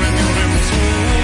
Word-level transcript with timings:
remembremos. 0.00 1.19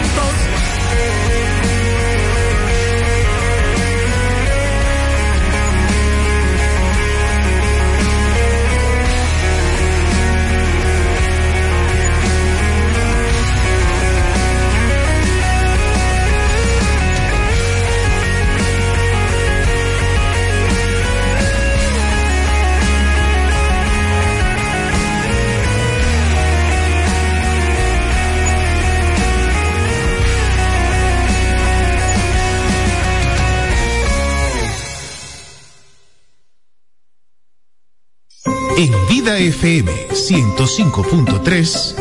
FM 39.46 39.90
105.3, 40.10 41.94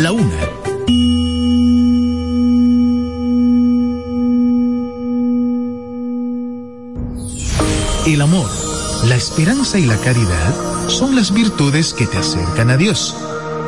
La 0.00 0.10
Una. 0.10 0.40
El 8.06 8.20
amor, 8.20 8.50
la 9.04 9.14
esperanza 9.14 9.78
y 9.78 9.86
la 9.86 9.96
caridad 9.98 10.88
son 10.88 11.14
las 11.14 11.32
virtudes 11.32 11.94
que 11.94 12.08
te 12.08 12.18
acercan 12.18 12.70
a 12.70 12.76
Dios. 12.76 13.14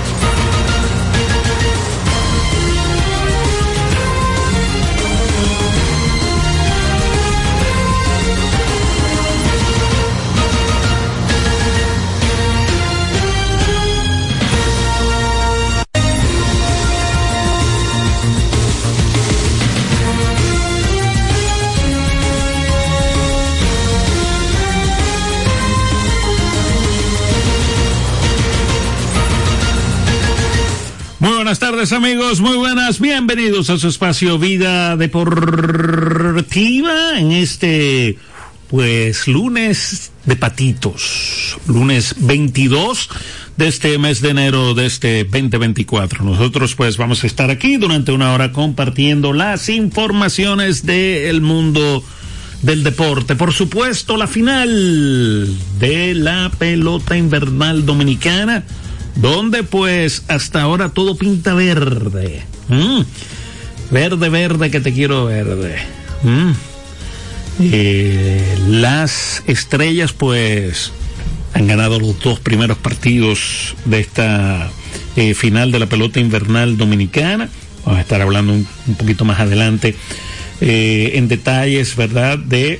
Tardes 31.81 31.93
amigos, 31.93 32.41
muy 32.41 32.57
buenas, 32.57 32.99
bienvenidos 32.99 33.71
a 33.71 33.79
su 33.79 33.87
espacio 33.87 34.37
Vida 34.37 34.95
Deportiva 34.97 37.17
en 37.17 37.31
este 37.31 38.19
pues 38.69 39.27
lunes 39.27 40.11
de 40.25 40.35
patitos, 40.35 41.57
lunes 41.65 42.13
22 42.19 43.09
de 43.57 43.67
este 43.67 43.97
mes 43.97 44.21
de 44.21 44.29
enero 44.29 44.75
de 44.75 44.85
este 44.85 45.23
2024. 45.23 46.23
Nosotros 46.23 46.75
pues 46.75 46.97
vamos 46.97 47.23
a 47.23 47.27
estar 47.27 47.49
aquí 47.49 47.77
durante 47.77 48.11
una 48.11 48.31
hora 48.31 48.51
compartiendo 48.51 49.33
las 49.33 49.67
informaciones 49.67 50.85
del 50.85 51.41
mundo 51.41 52.03
del 52.61 52.83
deporte. 52.83 53.35
Por 53.35 53.53
supuesto, 53.53 54.17
la 54.17 54.27
final 54.27 55.49
de 55.79 56.13
la 56.13 56.51
pelota 56.59 57.17
invernal 57.17 57.87
dominicana 57.87 58.65
donde 59.15 59.63
pues 59.63 60.23
hasta 60.27 60.61
ahora 60.61 60.89
todo 60.89 61.15
pinta 61.15 61.53
verde. 61.53 62.43
Mm. 62.69 63.01
Verde, 63.91 64.29
verde, 64.29 64.71
que 64.71 64.79
te 64.79 64.93
quiero 64.93 65.25
verde. 65.25 65.75
Mm. 66.23 66.51
Eh, 67.59 68.57
las 68.67 69.43
estrellas 69.47 70.13
pues 70.13 70.91
han 71.53 71.67
ganado 71.67 71.99
los 71.99 72.19
dos 72.19 72.39
primeros 72.39 72.77
partidos 72.77 73.75
de 73.85 73.99
esta 73.99 74.71
eh, 75.15 75.33
final 75.33 75.71
de 75.71 75.79
la 75.79 75.87
pelota 75.87 76.19
invernal 76.19 76.77
dominicana. 76.77 77.49
Vamos 77.85 77.99
a 77.99 78.01
estar 78.01 78.21
hablando 78.21 78.53
un, 78.53 78.67
poquito 78.97 79.25
más 79.25 79.39
adelante 79.39 79.95
eh, 80.61 81.11
en 81.15 81.27
detalles, 81.27 81.95
¿verdad? 81.95 82.37
De 82.39 82.79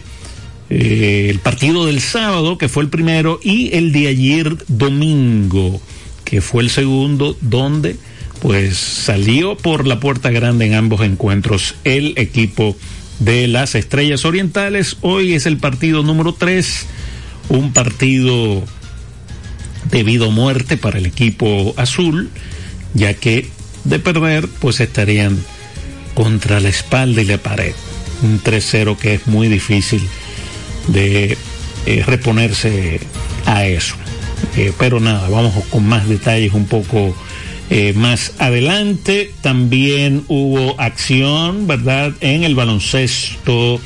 el 0.70 1.40
partido 1.40 1.86
del 1.86 2.00
sábado, 2.00 2.58
que 2.58 2.70
fue 2.70 2.84
el 2.84 2.90
primero, 2.90 3.42
y 3.44 3.76
el 3.76 3.92
de 3.92 4.08
ayer 4.08 4.56
domingo 4.70 5.82
que 6.32 6.40
fue 6.40 6.64
el 6.64 6.70
segundo, 6.70 7.38
donde 7.42 7.98
pues 8.42 8.78
salió 8.78 9.58
por 9.58 9.86
la 9.86 10.00
puerta 10.00 10.32
grande 10.32 10.66
en 10.66 10.76
ambos 10.76 11.02
encuentros 11.02 11.76
el 11.84 12.14
equipo 12.16 12.78
de 13.20 13.50
las 13.50 13.76
Estrellas 13.76 14.24
Orientales. 14.24 14.96
Hoy 15.02 15.34
es 15.34 15.46
el 15.46 15.58
partido 15.58 16.04
número 16.04 16.34
3, 16.34 16.86
un 17.50 17.74
partido 17.74 18.64
debido 19.92 20.28
a 20.28 20.32
muerte 20.32 20.78
para 20.78 21.00
el 21.00 21.06
equipo 21.06 21.74
azul, 21.76 22.30
ya 22.94 23.14
que 23.14 23.50
de 23.84 24.00
perder 24.00 24.48
pues 24.48 24.80
estarían 24.80 25.38
contra 26.14 26.62
la 26.62 26.70
espalda 26.70 27.22
y 27.22 27.26
la 27.26 27.40
pared. 27.40 27.74
Un 28.24 28.42
3-0 28.42 28.96
que 28.96 29.16
es 29.16 29.28
muy 29.28 29.50
difícil 29.50 30.02
de 30.88 31.38
eh, 31.86 32.04
reponerse 32.08 33.02
a 33.46 33.66
eso. 33.66 33.96
Eh, 34.58 34.74
pero 34.78 35.00
nada, 35.00 35.30
vamos 35.30 35.54
con 35.66 35.86
más 35.86 36.08
detalles 36.08 36.54
un 36.54 36.66
poco 36.66 37.16
eh, 37.70 37.94
más 37.94 38.34
adelante. 38.40 39.34
También 39.42 40.26
hubo 40.28 40.80
acción, 40.80 41.68
¿verdad?, 41.68 42.12
en 42.20 42.44
el 42.44 42.54
baloncesto 42.54 43.80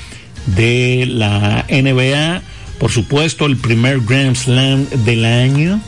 de 0.47 1.05
la 1.07 1.65
NBA. 1.69 2.41
Por 2.79 2.91
supuesto, 2.91 3.45
el 3.45 3.57
primer 3.57 4.01
Grand 4.01 4.35
Slam 4.35 4.87
del 5.05 5.23
año. 5.25 5.81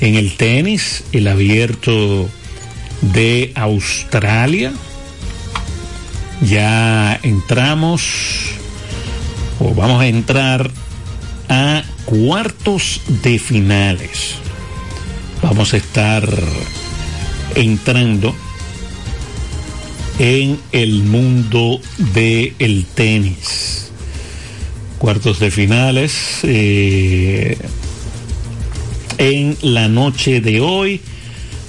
En 0.00 0.14
el 0.14 0.36
tenis, 0.36 1.04
el 1.12 1.28
abierto 1.28 2.28
de 3.00 3.52
Australia. 3.56 4.72
Ya 6.42 7.18
entramos, 7.22 8.02
o 9.58 9.74
vamos 9.74 10.00
a 10.00 10.06
entrar 10.06 10.70
a 11.48 11.82
cuartos 12.04 13.00
de 13.22 13.38
finales. 13.38 14.36
Vamos 15.42 15.74
a 15.74 15.76
estar 15.76 16.28
entrando 17.54 18.34
en 20.18 20.58
el 20.72 21.02
mundo 21.02 21.80
del 22.14 22.54
el 22.58 22.86
tenis. 22.94 23.90
Cuartos 24.98 25.38
de 25.38 25.50
finales 25.50 26.40
eh, 26.44 27.58
en 29.18 29.56
la 29.62 29.88
noche 29.88 30.40
de 30.40 30.60
hoy, 30.60 31.00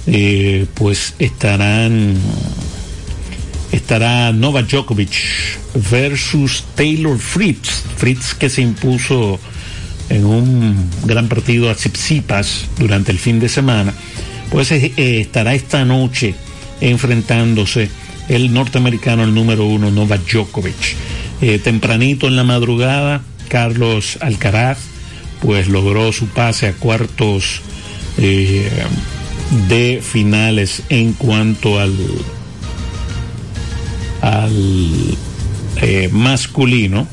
eh, 0.06 0.66
pues 0.74 1.14
estarán 1.18 2.16
estará 3.72 4.32
Nova 4.32 4.62
Djokovic 4.62 5.12
versus 5.90 6.64
Taylor 6.74 7.18
Fritz, 7.18 7.82
Fritz 7.96 8.34
que 8.34 8.48
se 8.48 8.62
impuso 8.62 9.38
en 10.08 10.24
un 10.24 10.90
gran 11.04 11.28
partido 11.28 11.70
a 11.70 11.74
Tsitsipas 11.74 12.66
durante 12.78 13.12
el 13.12 13.18
fin 13.18 13.40
de 13.40 13.48
semana, 13.48 13.92
pues 14.50 14.70
eh, 14.72 14.92
eh, 14.96 15.20
estará 15.20 15.54
esta 15.54 15.84
noche 15.84 16.34
enfrentándose 16.80 17.90
el 18.28 18.52
norteamericano, 18.52 19.24
el 19.24 19.34
número 19.34 19.66
uno, 19.66 19.90
Novak 19.90 20.30
Djokovic. 20.30 20.96
Eh, 21.40 21.58
tempranito 21.58 22.26
en 22.28 22.36
la 22.36 22.44
madrugada, 22.44 23.22
Carlos 23.48 24.18
Alcaraz, 24.20 24.78
pues 25.40 25.68
logró 25.68 26.12
su 26.12 26.26
pase 26.28 26.66
a 26.68 26.72
cuartos 26.72 27.60
de 28.16 30.02
finales 30.02 30.82
en 30.88 31.12
cuanto 31.12 31.78
al, 31.78 31.94
al 34.22 35.18
masculino 36.10 37.06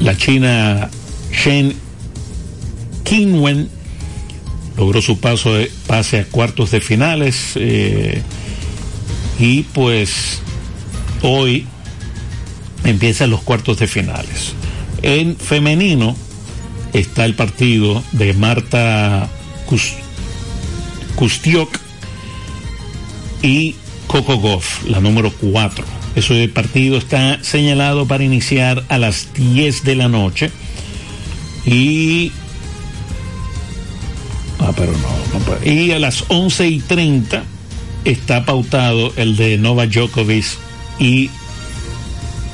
la 0.00 0.16
china 0.16 0.90
Shen 1.32 1.74
Qinwen 3.04 3.68
logró 4.76 5.02
su 5.02 5.20
paso 5.20 5.54
de, 5.54 5.70
pase 5.86 6.20
a 6.20 6.24
cuartos 6.24 6.70
de 6.70 6.80
finales 6.80 7.52
eh, 7.56 8.22
y 9.38 9.62
pues 9.62 10.40
hoy 11.22 11.66
empiezan 12.84 13.30
los 13.30 13.42
cuartos 13.42 13.78
de 13.78 13.86
finales. 13.86 14.54
En 15.02 15.36
femenino, 15.36 16.16
está 16.92 17.24
el 17.24 17.34
partido 17.34 18.02
de 18.12 18.32
Marta 18.32 19.28
Kustiok 21.16 21.78
y 23.42 23.74
Coco 24.06 24.36
Goff, 24.36 24.84
la 24.88 25.00
número 25.00 25.32
4. 25.32 25.99
Ese 26.16 26.48
partido 26.48 26.98
está 26.98 27.42
señalado 27.42 28.06
para 28.06 28.24
iniciar 28.24 28.84
a 28.88 28.98
las 28.98 29.32
10 29.34 29.84
de 29.84 29.94
la 29.94 30.08
noche. 30.08 30.50
Y. 31.64 32.32
Ah, 34.58 34.72
pero 34.76 34.92
no, 34.92 35.70
Y 35.70 35.92
a 35.92 35.98
las 35.98 36.24
11 36.28 36.68
y 36.68 36.80
30 36.80 37.44
está 38.04 38.44
pautado 38.44 39.12
el 39.16 39.36
de 39.36 39.58
Nova 39.58 39.86
Djokovic 39.86 40.44
y 40.98 41.30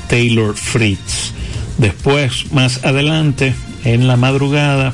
Taylor 0.07 0.55
Fritz. 0.55 1.33
Después, 1.77 2.51
más 2.51 2.83
adelante, 2.85 3.53
en 3.83 4.07
la 4.07 4.17
madrugada, 4.17 4.93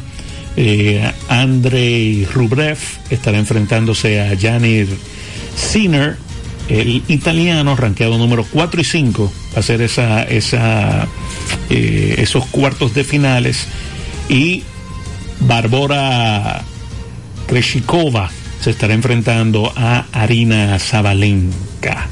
eh, 0.55 1.11
Andrei 1.29 2.27
Rublev 2.31 2.77
estará 3.09 3.39
enfrentándose 3.39 4.21
a 4.21 4.37
Janir 4.37 4.87
Sinner, 5.55 6.17
el 6.69 7.03
italiano, 7.07 7.75
rankeado 7.75 8.17
número 8.17 8.45
4 8.45 8.81
y 8.81 8.83
5, 8.83 9.33
a 9.55 9.59
hacer 9.59 9.81
esa, 9.81 10.23
esa, 10.23 11.07
eh, 11.69 12.15
esos 12.17 12.45
cuartos 12.47 12.93
de 12.93 13.03
finales. 13.03 13.67
Y 14.29 14.63
Barbora 15.41 16.63
Kreshikova 17.47 18.31
se 18.61 18.69
estará 18.69 18.93
enfrentando 18.93 19.73
a 19.75 20.05
Arina 20.13 20.79
Zabalenka. 20.79 22.07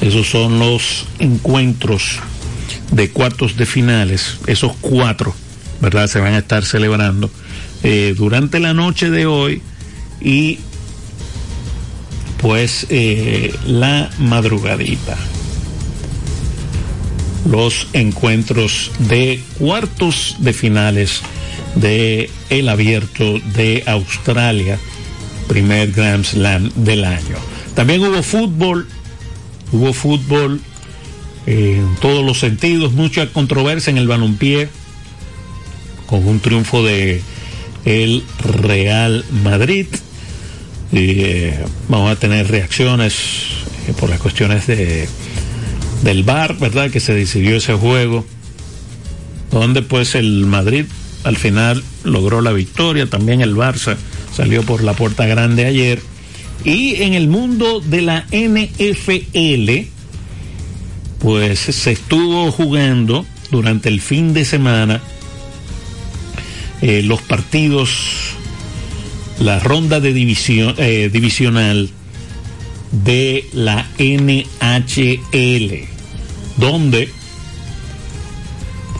Esos 0.00 0.28
son 0.28 0.58
los 0.58 1.06
encuentros 1.18 2.20
de 2.90 3.10
cuartos 3.10 3.56
de 3.56 3.66
finales, 3.66 4.38
esos 4.46 4.72
cuatro, 4.80 5.34
¿verdad? 5.80 6.06
Se 6.06 6.20
van 6.20 6.34
a 6.34 6.38
estar 6.38 6.64
celebrando 6.64 7.30
eh, 7.82 8.14
durante 8.16 8.60
la 8.60 8.72
noche 8.72 9.10
de 9.10 9.26
hoy 9.26 9.62
y 10.20 10.58
pues 12.44 12.86
eh, 12.90 13.54
la 13.64 14.10
madrugadita. 14.18 15.16
Los 17.50 17.86
encuentros 17.94 18.90
de 18.98 19.42
cuartos 19.58 20.36
de 20.40 20.52
finales 20.52 21.22
de 21.74 22.28
el 22.50 22.68
abierto 22.68 23.38
de 23.54 23.82
Australia, 23.86 24.78
primer 25.48 25.92
Grand 25.92 26.26
Slam 26.26 26.70
del 26.74 27.06
año. 27.06 27.38
También 27.74 28.02
hubo 28.02 28.22
fútbol, 28.22 28.88
hubo 29.72 29.94
fútbol 29.94 30.60
en 31.46 31.96
todos 32.02 32.22
los 32.22 32.40
sentidos, 32.40 32.92
mucha 32.92 33.26
controversia 33.32 33.90
en 33.90 33.96
el 33.96 34.06
balompié, 34.06 34.68
con 36.04 36.28
un 36.28 36.40
triunfo 36.40 36.84
de 36.84 37.22
el 37.86 38.22
Real 38.38 39.24
Madrid. 39.42 39.86
Y, 40.92 41.20
eh, 41.22 41.58
vamos 41.88 42.12
a 42.12 42.16
tener 42.16 42.48
reacciones 42.48 43.14
eh, 43.88 43.92
por 43.98 44.10
las 44.10 44.20
cuestiones 44.20 44.66
de 44.66 45.08
del 46.02 46.22
VAR, 46.22 46.58
¿verdad? 46.58 46.90
Que 46.90 47.00
se 47.00 47.14
decidió 47.14 47.56
ese 47.56 47.72
juego, 47.72 48.26
donde 49.50 49.80
pues 49.80 50.14
el 50.14 50.44
Madrid 50.44 50.84
al 51.24 51.36
final 51.36 51.82
logró 52.04 52.42
la 52.42 52.52
victoria, 52.52 53.06
también 53.06 53.40
el 53.40 53.56
Barça 53.56 53.96
salió 54.34 54.62
por 54.62 54.84
la 54.84 54.92
puerta 54.92 55.26
grande 55.26 55.64
ayer. 55.64 56.00
Y 56.64 57.02
en 57.02 57.14
el 57.14 57.28
mundo 57.28 57.80
de 57.80 58.02
la 58.02 58.26
NFL, 58.30 59.88
pues 61.18 61.58
se 61.58 61.92
estuvo 61.92 62.50
jugando 62.52 63.26
durante 63.50 63.88
el 63.88 64.00
fin 64.00 64.34
de 64.34 64.44
semana 64.44 65.00
eh, 66.82 67.02
los 67.02 67.22
partidos, 67.22 67.90
la 69.38 69.58
ronda 69.60 70.00
de 70.00 70.12
división, 70.12 70.74
eh, 70.78 71.10
divisional 71.12 71.90
de 72.92 73.48
la 73.52 73.86
NHL, 73.98 75.88
donde 76.56 77.08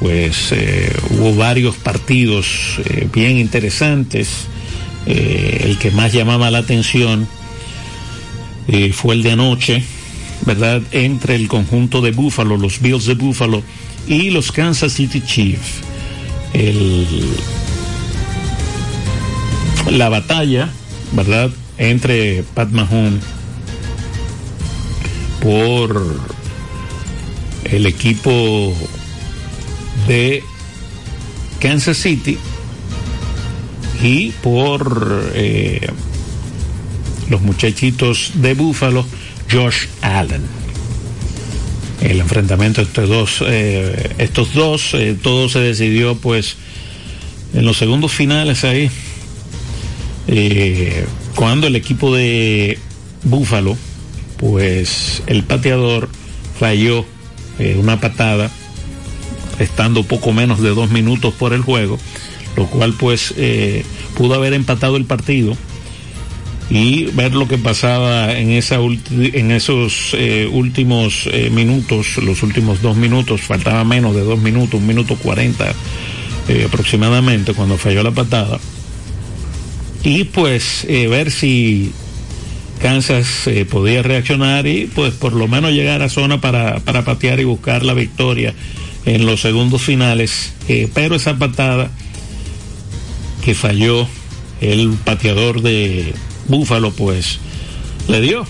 pues 0.00 0.52
eh, 0.52 0.92
hubo 1.10 1.34
varios 1.36 1.76
partidos 1.76 2.46
bien 3.12 3.38
interesantes. 3.38 4.46
el 5.06 5.76
que 5.78 5.90
más 5.90 6.12
llamaba 6.12 6.50
la 6.50 6.58
atención 6.58 7.28
fue 8.92 9.14
el 9.14 9.22
de 9.22 9.32
anoche, 9.32 9.84
¿verdad? 10.46 10.82
Entre 10.92 11.36
el 11.36 11.48
conjunto 11.48 12.00
de 12.00 12.10
Buffalo, 12.10 12.56
los 12.56 12.80
Bills 12.80 13.06
de 13.06 13.14
Buffalo 13.14 13.62
y 14.06 14.30
los 14.30 14.52
Kansas 14.52 14.92
City 14.92 15.20
Chiefs. 15.20 15.80
El, 16.52 17.06
la 19.90 20.08
batalla, 20.08 20.68
¿verdad? 21.12 21.50
Entre 21.78 22.44
Pat 22.54 22.70
Mahomes 22.70 23.22
por 25.40 26.20
el 27.64 27.86
equipo 27.86 28.74
de 30.08 30.42
Kansas 31.60 31.98
City 31.98 32.38
y 34.02 34.30
por 34.42 35.30
eh, 35.34 35.86
los 37.28 37.40
muchachitos 37.42 38.32
de 38.34 38.54
Buffalo, 38.54 39.06
Josh 39.50 39.86
Allen. 40.02 40.42
El 42.00 42.20
enfrentamiento 42.20 42.82
entre 42.82 43.06
dos, 43.06 43.42
eh, 43.46 44.14
estos 44.18 44.52
dos, 44.52 44.94
eh, 44.94 45.16
todo 45.22 45.48
se 45.48 45.60
decidió 45.60 46.16
pues 46.16 46.56
en 47.54 47.64
los 47.64 47.78
segundos 47.78 48.12
finales 48.12 48.64
ahí, 48.64 48.90
eh, 50.26 51.04
cuando 51.34 51.66
el 51.66 51.76
equipo 51.76 52.14
de 52.14 52.78
Búfalo, 53.24 53.76
pues 54.38 55.22
el 55.26 55.42
pateador 55.44 56.08
falló 56.58 57.04
eh, 57.58 57.76
una 57.78 58.00
patada, 58.00 58.50
estando 59.58 60.02
poco 60.02 60.32
menos 60.32 60.60
de 60.60 60.70
dos 60.70 60.90
minutos 60.90 61.34
por 61.34 61.52
el 61.52 61.62
juego, 61.62 61.98
lo 62.56 62.66
cual 62.66 62.94
pues 62.98 63.34
eh, 63.36 63.84
pudo 64.16 64.34
haber 64.34 64.54
empatado 64.54 64.96
el 64.96 65.04
partido 65.04 65.56
y 66.70 67.04
ver 67.12 67.34
lo 67.34 67.46
que 67.46 67.58
pasaba 67.58 68.32
en, 68.32 68.50
esa 68.50 68.76
en 68.76 69.50
esos 69.50 70.16
últimos 70.50 71.28
minutos, 71.50 72.16
los 72.22 72.42
últimos 72.42 72.80
dos 72.80 72.96
minutos, 72.96 73.42
faltaba 73.42 73.84
menos 73.84 74.14
de 74.14 74.22
dos 74.22 74.40
minutos, 74.40 74.80
un 74.80 74.86
minuto 74.86 75.16
cuarenta 75.16 75.74
aproximadamente 76.64 77.52
cuando 77.52 77.76
falló 77.76 78.02
la 78.02 78.12
patada 78.12 78.58
y 80.04 80.24
pues 80.24 80.84
eh, 80.86 81.08
ver 81.08 81.30
si 81.30 81.90
Kansas 82.80 83.46
eh, 83.46 83.64
podía 83.64 84.02
reaccionar 84.02 84.66
y 84.66 84.86
pues 84.86 85.14
por 85.14 85.32
lo 85.32 85.48
menos 85.48 85.72
llegar 85.72 86.02
a 86.02 86.10
zona 86.10 86.42
para, 86.42 86.80
para 86.80 87.04
patear 87.04 87.40
y 87.40 87.44
buscar 87.44 87.84
la 87.84 87.94
victoria 87.94 88.54
en 89.06 89.24
los 89.24 89.40
segundos 89.40 89.80
finales. 89.80 90.52
Eh, 90.68 90.88
pero 90.92 91.16
esa 91.16 91.38
patada 91.38 91.90
que 93.42 93.54
falló 93.54 94.06
el 94.60 94.90
pateador 95.04 95.62
de 95.62 96.12
Búfalo 96.48 96.92
pues 96.92 97.38
le 98.06 98.20
dio 98.20 98.46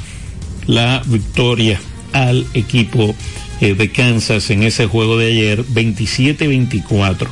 la 0.67 1.03
victoria 1.07 1.81
al 2.13 2.47
equipo 2.55 3.15
de 3.61 3.91
Kansas 3.93 4.51
en 4.51 4.63
ese 4.63 4.87
juego 4.87 5.17
de 5.17 5.29
ayer 5.29 5.65
27-24. 5.65 7.29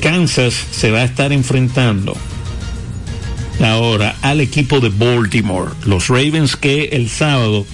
Kansas 0.00 0.54
se 0.72 0.90
va 0.90 1.00
a 1.00 1.04
estar 1.04 1.32
enfrentando 1.32 2.16
ahora 3.60 4.16
al 4.22 4.40
equipo 4.40 4.80
de 4.80 4.88
Baltimore, 4.88 5.72
los 5.84 6.08
Ravens 6.08 6.56
que 6.56 6.90
el 6.92 7.08
sábado, 7.08 7.66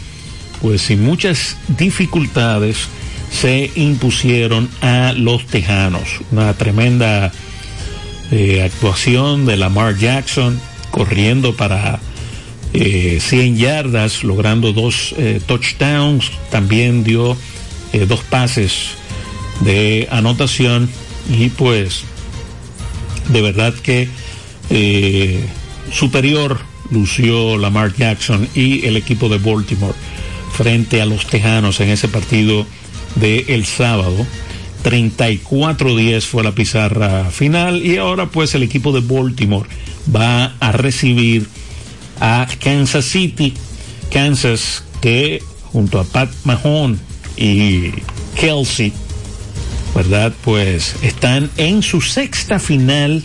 pues 0.61 0.83
sin 0.83 1.05
muchas 1.05 1.57
dificultades, 1.79 2.89
se 3.31 3.71
impusieron 3.75 4.69
a 4.83 5.15
los 5.17 5.47
Tejanos. 5.47 6.21
Una 6.33 6.53
tremenda 6.55 7.33
eh, 8.31 8.63
actuación 8.63 9.47
de 9.47 9.57
Lamar 9.57 9.97
Jackson, 9.97 10.61
corriendo 10.91 11.57
para 11.57 12.01
100 12.73 12.83
eh, 12.83 13.55
yardas, 13.57 14.23
logrando 14.25 14.73
dos 14.73 15.15
eh, 15.17 15.41
touchdowns, 15.47 16.31
también 16.51 17.05
dio 17.05 17.37
dos 18.07 18.21
pases 18.25 18.91
de 19.61 20.09
anotación. 20.11 20.89
Y 21.29 21.49
pues 21.49 22.05
de 23.29 23.43
verdad 23.43 23.75
que 23.75 24.09
superior 25.93 26.61
lució 26.91 27.57
Lamar 27.57 27.95
Jackson 27.95 28.49
y 28.55 28.87
el 28.87 28.97
equipo 28.97 29.29
de 29.29 29.39
Baltimore 29.39 29.95
frente 30.53 31.01
a 31.01 31.07
los 31.07 31.27
Tejanos 31.27 31.81
en 31.81 31.91
ese 31.91 32.09
partido 32.09 32.67
de 33.17 33.47
el 33.49 33.65
sábado. 33.65 34.27
34-10 34.85 36.23
fue 36.23 36.43
la 36.43 36.53
pizarra 36.53 37.31
final 37.31 37.85
y 37.85 37.99
ahora 37.99 38.27
pues 38.27 38.55
el 38.55 38.63
equipo 38.63 38.93
de 38.93 39.01
Baltimore 39.01 39.69
va 40.15 40.55
a 40.59 40.73
recibir 40.73 41.47
a 42.19 42.47
Kansas 42.63 43.05
City, 43.05 43.53
Kansas 44.11 44.85
que 45.03 45.43
junto 45.73 46.01
a 46.01 46.05
Pat 46.05 46.31
Mahon 46.45 46.99
y 47.37 47.91
Kelsey 48.39 48.93
¿verdad? 49.95 50.33
Pues 50.45 50.97
están 51.03 51.51
en 51.57 51.83
su 51.83 52.01
sexta 52.01 52.59
final 52.59 53.23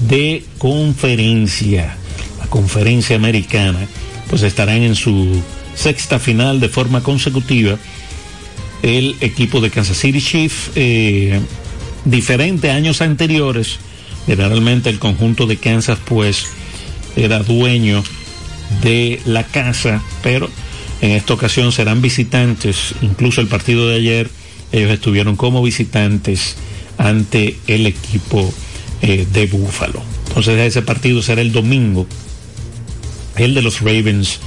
de 0.00 0.44
conferencia, 0.58 1.96
la 2.38 2.46
conferencia 2.46 3.16
americana, 3.16 3.86
pues 4.28 4.42
estarán 4.42 4.82
en 4.82 4.94
su 4.94 5.42
sexta 5.74 6.18
final 6.18 6.60
de 6.60 6.68
forma 6.68 7.02
consecutiva. 7.02 7.78
El 8.82 9.16
equipo 9.20 9.60
de 9.60 9.70
Kansas 9.70 9.98
City 9.98 10.20
Chiefs, 10.20 10.70
eh, 10.76 11.40
diferente 12.04 12.70
a 12.70 12.76
años 12.76 13.00
anteriores, 13.00 13.78
generalmente 14.26 14.90
el 14.90 14.98
conjunto 14.98 15.46
de 15.46 15.56
Kansas 15.56 15.98
pues 16.04 16.46
era 17.16 17.40
dueño 17.40 18.04
de 18.82 19.20
la 19.24 19.44
casa, 19.44 20.02
pero 20.22 20.48
en 21.00 21.12
esta 21.12 21.34
ocasión 21.34 21.72
serán 21.72 22.02
visitantes, 22.02 22.94
incluso 23.02 23.40
el 23.40 23.48
partido 23.48 23.88
de 23.88 23.96
ayer 23.96 24.30
ellos 24.72 24.90
estuvieron 24.90 25.36
como 25.36 25.62
visitantes 25.62 26.56
ante 26.98 27.56
el 27.66 27.86
equipo 27.86 28.52
eh, 29.02 29.26
de 29.32 29.46
Búfalo. 29.46 30.02
Entonces 30.28 30.58
ese 30.58 30.82
partido 30.82 31.22
será 31.22 31.40
el 31.40 31.52
domingo, 31.52 32.06
el 33.36 33.54
de 33.54 33.62
los 33.62 33.80
Ravens 33.80 34.40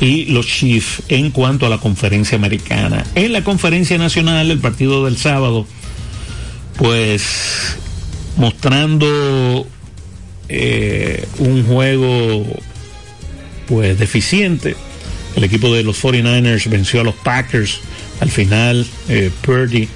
y 0.00 0.26
los 0.26 0.46
Chiefs 0.46 1.02
en 1.08 1.30
cuanto 1.30 1.66
a 1.66 1.68
la 1.68 1.78
conferencia 1.78 2.36
americana. 2.36 3.04
En 3.14 3.32
la 3.32 3.44
conferencia 3.44 3.98
nacional, 3.98 4.50
el 4.50 4.58
partido 4.58 5.04
del 5.04 5.16
sábado, 5.16 5.66
pues 6.76 7.76
mostrando 8.36 9.66
eh, 10.48 11.26
un 11.38 11.64
juego 11.64 12.44
pues 13.66 13.98
deficiente. 13.98 14.74
El 15.36 15.44
equipo 15.44 15.72
de 15.72 15.82
los 15.82 16.02
49ers 16.02 16.68
venció 16.68 17.00
a 17.00 17.04
los 17.04 17.14
Packers. 17.14 17.80
Al 18.20 18.30
final, 18.30 18.86
eh, 19.08 19.30
Purdy, 19.42 19.88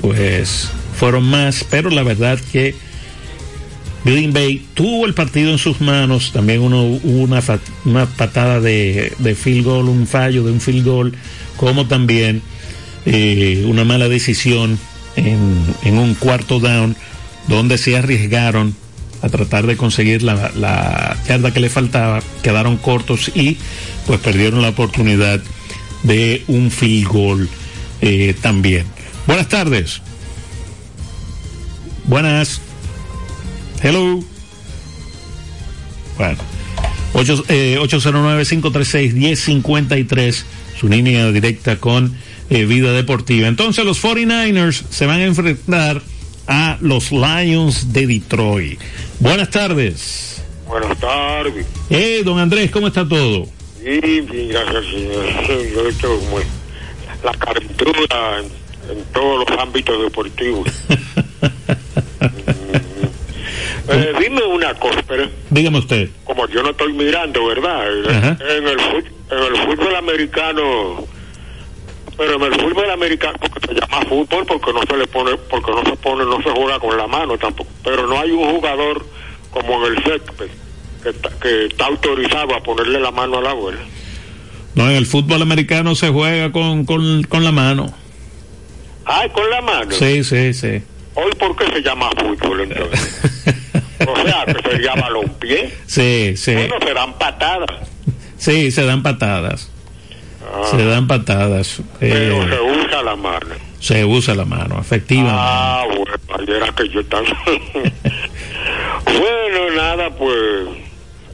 pues 0.00 0.68
fueron 0.96 1.24
más, 1.24 1.64
pero 1.68 1.90
la 1.90 2.02
verdad 2.02 2.38
que 2.52 2.74
Green 4.08 4.32
Bay 4.32 4.66
tuvo 4.72 5.04
el 5.04 5.12
partido 5.12 5.50
en 5.50 5.58
sus 5.58 5.82
manos, 5.82 6.32
también 6.32 6.62
uno, 6.62 6.82
una, 6.82 7.42
una 7.84 8.06
patada 8.06 8.58
de, 8.58 9.12
de, 9.18 9.34
field 9.34 9.64
goal, 9.64 9.88
un 9.88 10.06
fallo 10.06 10.44
de 10.44 10.52
un 10.52 10.62
field 10.62 10.84
goal, 10.84 11.12
como 11.58 11.86
también 11.86 12.40
eh, 13.04 13.64
una 13.66 13.84
mala 13.84 14.08
decisión 14.08 14.78
en, 15.16 15.62
en, 15.82 15.98
un 15.98 16.14
cuarto 16.14 16.58
down, 16.58 16.96
donde 17.48 17.76
se 17.76 17.98
arriesgaron 17.98 18.74
a 19.20 19.28
tratar 19.28 19.66
de 19.66 19.76
conseguir 19.76 20.22
la, 20.22 20.52
la 20.56 21.16
yarda 21.28 21.52
que 21.52 21.60
le 21.60 21.68
faltaba, 21.68 22.22
quedaron 22.42 22.78
cortos 22.78 23.30
y 23.34 23.58
pues 24.06 24.20
perdieron 24.20 24.62
la 24.62 24.70
oportunidad 24.70 25.40
de 26.02 26.44
un 26.48 26.70
field 26.70 27.08
goal 27.08 27.48
eh, 28.00 28.34
también. 28.40 28.86
Buenas 29.26 29.48
tardes. 29.48 30.00
Buenas. 32.04 32.62
Hello. 33.82 34.20
Bueno. 36.16 36.38
8, 37.14 37.44
eh, 37.48 37.78
809-536-1053, 37.80 40.44
su 40.78 40.88
línea 40.88 41.32
directa 41.32 41.76
con 41.76 42.14
eh, 42.50 42.64
Vida 42.64 42.92
Deportiva. 42.92 43.48
Entonces 43.48 43.84
los 43.84 44.00
49ers 44.02 44.84
se 44.90 45.04
van 45.06 45.20
a 45.20 45.24
enfrentar 45.24 46.02
a 46.46 46.78
los 46.80 47.12
Lions 47.12 47.92
de 47.92 48.06
Detroit. 48.06 48.80
Buenas 49.20 49.50
tardes. 49.50 50.42
Buenas 50.66 50.98
tardes. 50.98 51.66
Eh, 51.90 52.22
don 52.24 52.38
Andrés, 52.38 52.70
¿cómo 52.70 52.86
está 52.88 53.06
todo? 53.08 53.46
Bien, 53.82 54.26
bien, 54.30 54.48
gracias, 54.48 54.84
señor. 54.84 55.26
Yo 55.74 55.88
estoy 55.88 56.18
como 56.18 56.38
la 57.24 57.32
en 58.90 59.04
todos 59.12 59.48
los 59.48 59.58
ámbitos 59.58 60.02
deportivos. 60.02 60.68
Eh, 63.88 64.12
dime 64.20 64.42
una 64.42 64.74
cosa, 64.74 65.02
pero. 65.06 65.28
Dígame 65.50 65.78
usted. 65.78 66.10
Como 66.24 66.46
yo 66.48 66.62
no 66.62 66.70
estoy 66.70 66.92
mirando, 66.92 67.46
¿verdad? 67.46 67.86
Ajá. 68.10 68.38
En 68.40 68.66
el, 68.66 68.78
en 68.78 69.54
el 69.54 69.56
fútbol 69.66 69.96
americano. 69.96 71.06
Pero 72.16 72.34
en 72.34 72.52
el 72.52 72.60
fútbol 72.60 72.90
americano, 72.90 73.38
porque 73.40 73.68
se 73.68 73.74
llama 73.74 74.04
fútbol, 74.08 74.44
porque 74.44 74.72
no 74.72 74.82
se 74.82 74.96
le 74.96 75.06
pone, 75.06 75.36
porque 75.48 75.70
no 75.70 75.84
se 75.84 75.96
pone, 75.96 76.24
no 76.24 76.42
se 76.42 76.50
juega 76.50 76.80
con 76.80 76.96
la 76.96 77.06
mano 77.06 77.38
tampoco. 77.38 77.70
Pero 77.84 78.06
no 78.08 78.18
hay 78.18 78.32
un 78.32 78.50
jugador 78.56 79.06
como 79.50 79.86
en 79.86 79.94
el 79.94 80.02
césped 80.02 80.50
que 81.02 81.10
está, 81.10 81.30
que 81.40 81.66
está 81.66 81.86
autorizado 81.86 82.54
a 82.56 82.62
ponerle 82.62 83.00
la 83.00 83.12
mano 83.12 83.38
a 83.38 83.42
la 83.42 83.52
bola. 83.52 83.78
No, 84.74 84.90
en 84.90 84.96
el 84.96 85.06
fútbol 85.06 85.42
americano 85.42 85.94
se 85.94 86.08
juega 86.08 86.50
con, 86.52 86.84
con, 86.84 87.22
con 87.22 87.44
la 87.44 87.52
mano. 87.52 87.92
Ay, 89.04 89.30
con 89.30 89.48
la 89.48 89.60
mano. 89.62 89.90
Sí, 89.92 90.22
sí, 90.24 90.52
sí. 90.52 90.82
Hoy, 91.14 91.32
¿por 91.38 91.56
qué 91.56 91.66
se 91.72 91.82
llama 91.82 92.10
fútbol 92.10 92.60
entonces? 92.60 93.54
o 94.06 94.16
sea, 94.22 94.44
que 94.46 94.70
se 94.70 94.78
llama 94.82 95.10
los 95.10 95.24
pies. 95.38 95.72
Sí, 95.86 96.36
sí. 96.36 96.54
Bueno, 96.54 96.74
se 96.84 96.94
dan 96.94 97.12
patadas. 97.18 97.88
Sí, 98.38 98.70
se 98.70 98.84
dan 98.84 99.02
patadas. 99.02 99.70
Ah, 100.50 100.62
Se 100.70 100.84
dan 100.84 101.06
patadas. 101.06 101.82
pero 102.00 102.42
Eh, 102.42 102.48
se 102.48 102.60
usa 102.86 103.02
la 103.02 103.16
mano. 103.16 103.46
se 103.80 104.04
usa 104.04 104.34
la 104.34 104.44
mano, 104.44 104.78
efectivamente. 104.80 105.36
Ah, 105.38 105.84
bueno, 105.86 106.04
ayer 106.38 106.56
era 106.62 106.72
que 106.74 106.88
yo 106.88 107.00
estaba. 107.00 107.22
bueno, 109.04 109.70
nada, 109.76 110.10
pues. 110.10 110.36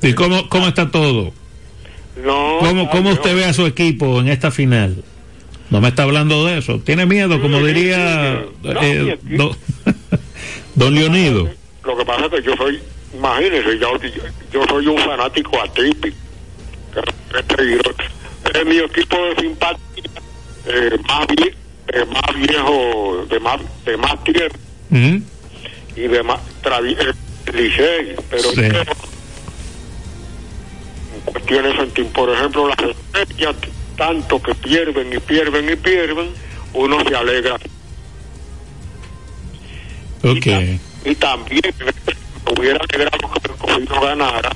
¿Y 0.02 0.12
cómo, 0.14 0.48
cómo 0.48 0.68
está 0.68 0.90
todo? 0.90 1.32
No. 2.24 2.58
¿Cómo, 2.60 2.90
cómo 2.90 3.10
no. 3.10 3.14
usted 3.14 3.34
ve 3.36 3.44
a 3.44 3.52
su 3.52 3.66
equipo 3.66 4.20
en 4.20 4.28
esta 4.28 4.50
final? 4.50 5.02
No 5.70 5.80
me 5.80 5.88
está 5.88 6.02
hablando 6.04 6.44
de 6.46 6.58
eso. 6.58 6.78
¿Tiene 6.80 7.06
miedo, 7.06 7.40
como 7.40 7.58
diría. 7.64 8.44
No, 8.62 8.82
eh, 8.82 9.18
don, 9.22 9.56
don 10.74 10.94
Leonido? 10.94 11.48
Lo 11.84 11.96
que 11.96 12.04
pasa 12.04 12.24
es 12.26 12.30
que 12.30 12.42
yo 12.42 12.56
soy, 12.56 12.80
imagínese, 13.14 13.78
yo, 13.78 13.90
yo 14.52 14.64
soy 14.68 14.86
un 14.86 14.98
fanático 14.98 15.60
atípico. 15.60 16.16
Es 18.54 18.66
mi 18.66 18.78
equipo 18.78 19.16
de 19.16 19.36
simpatía 19.42 20.04
eh, 20.66 20.96
más, 21.08 21.26
vie- 21.28 21.54
eh, 21.92 22.04
más 22.06 22.36
viejo, 22.48 23.26
de 23.28 23.40
más, 23.40 23.60
de 23.84 23.96
más 23.96 24.24
tiempo 24.24 24.56
¿Mm? 24.90 25.16
y 25.96 26.00
de 26.02 26.22
más 26.22 26.40
eh, 26.64 27.12
Licey, 27.52 28.16
pero 28.30 28.50
Sí. 28.50 28.56
yo, 28.56 28.80
en 31.14 31.20
cuestiones 31.26 31.74
por 32.12 32.30
ejemplo 32.30 32.68
las 32.68 32.78
estrellas 32.78 33.56
tanto 33.96 34.40
que 34.42 34.54
pierden 34.54 35.12
y 35.12 35.18
pierden 35.18 35.70
y 35.72 35.76
pierden 35.76 36.30
uno 36.72 36.98
se 37.08 37.14
alegra 37.14 37.56
Ok. 40.22 40.46
Y, 41.04 41.14
ta- 41.14 41.38
y 41.50 41.60
también 41.60 41.62
hubiera 42.58 42.78
alegrado 42.88 43.18
que 43.32 43.48
el 43.48 43.54
escogido 43.54 44.00
ganara 44.00 44.50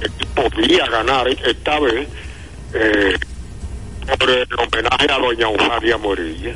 que 0.00 0.26
podía 0.34 0.86
ganar 0.86 1.28
esta 1.28 1.80
vez 1.80 2.08
eh, 2.74 3.14
por 4.18 4.30
el 4.30 4.46
homenaje 4.56 5.10
a 5.12 5.18
doña 5.18 5.46
Eufemia 5.48 5.98
Morilla. 5.98 6.54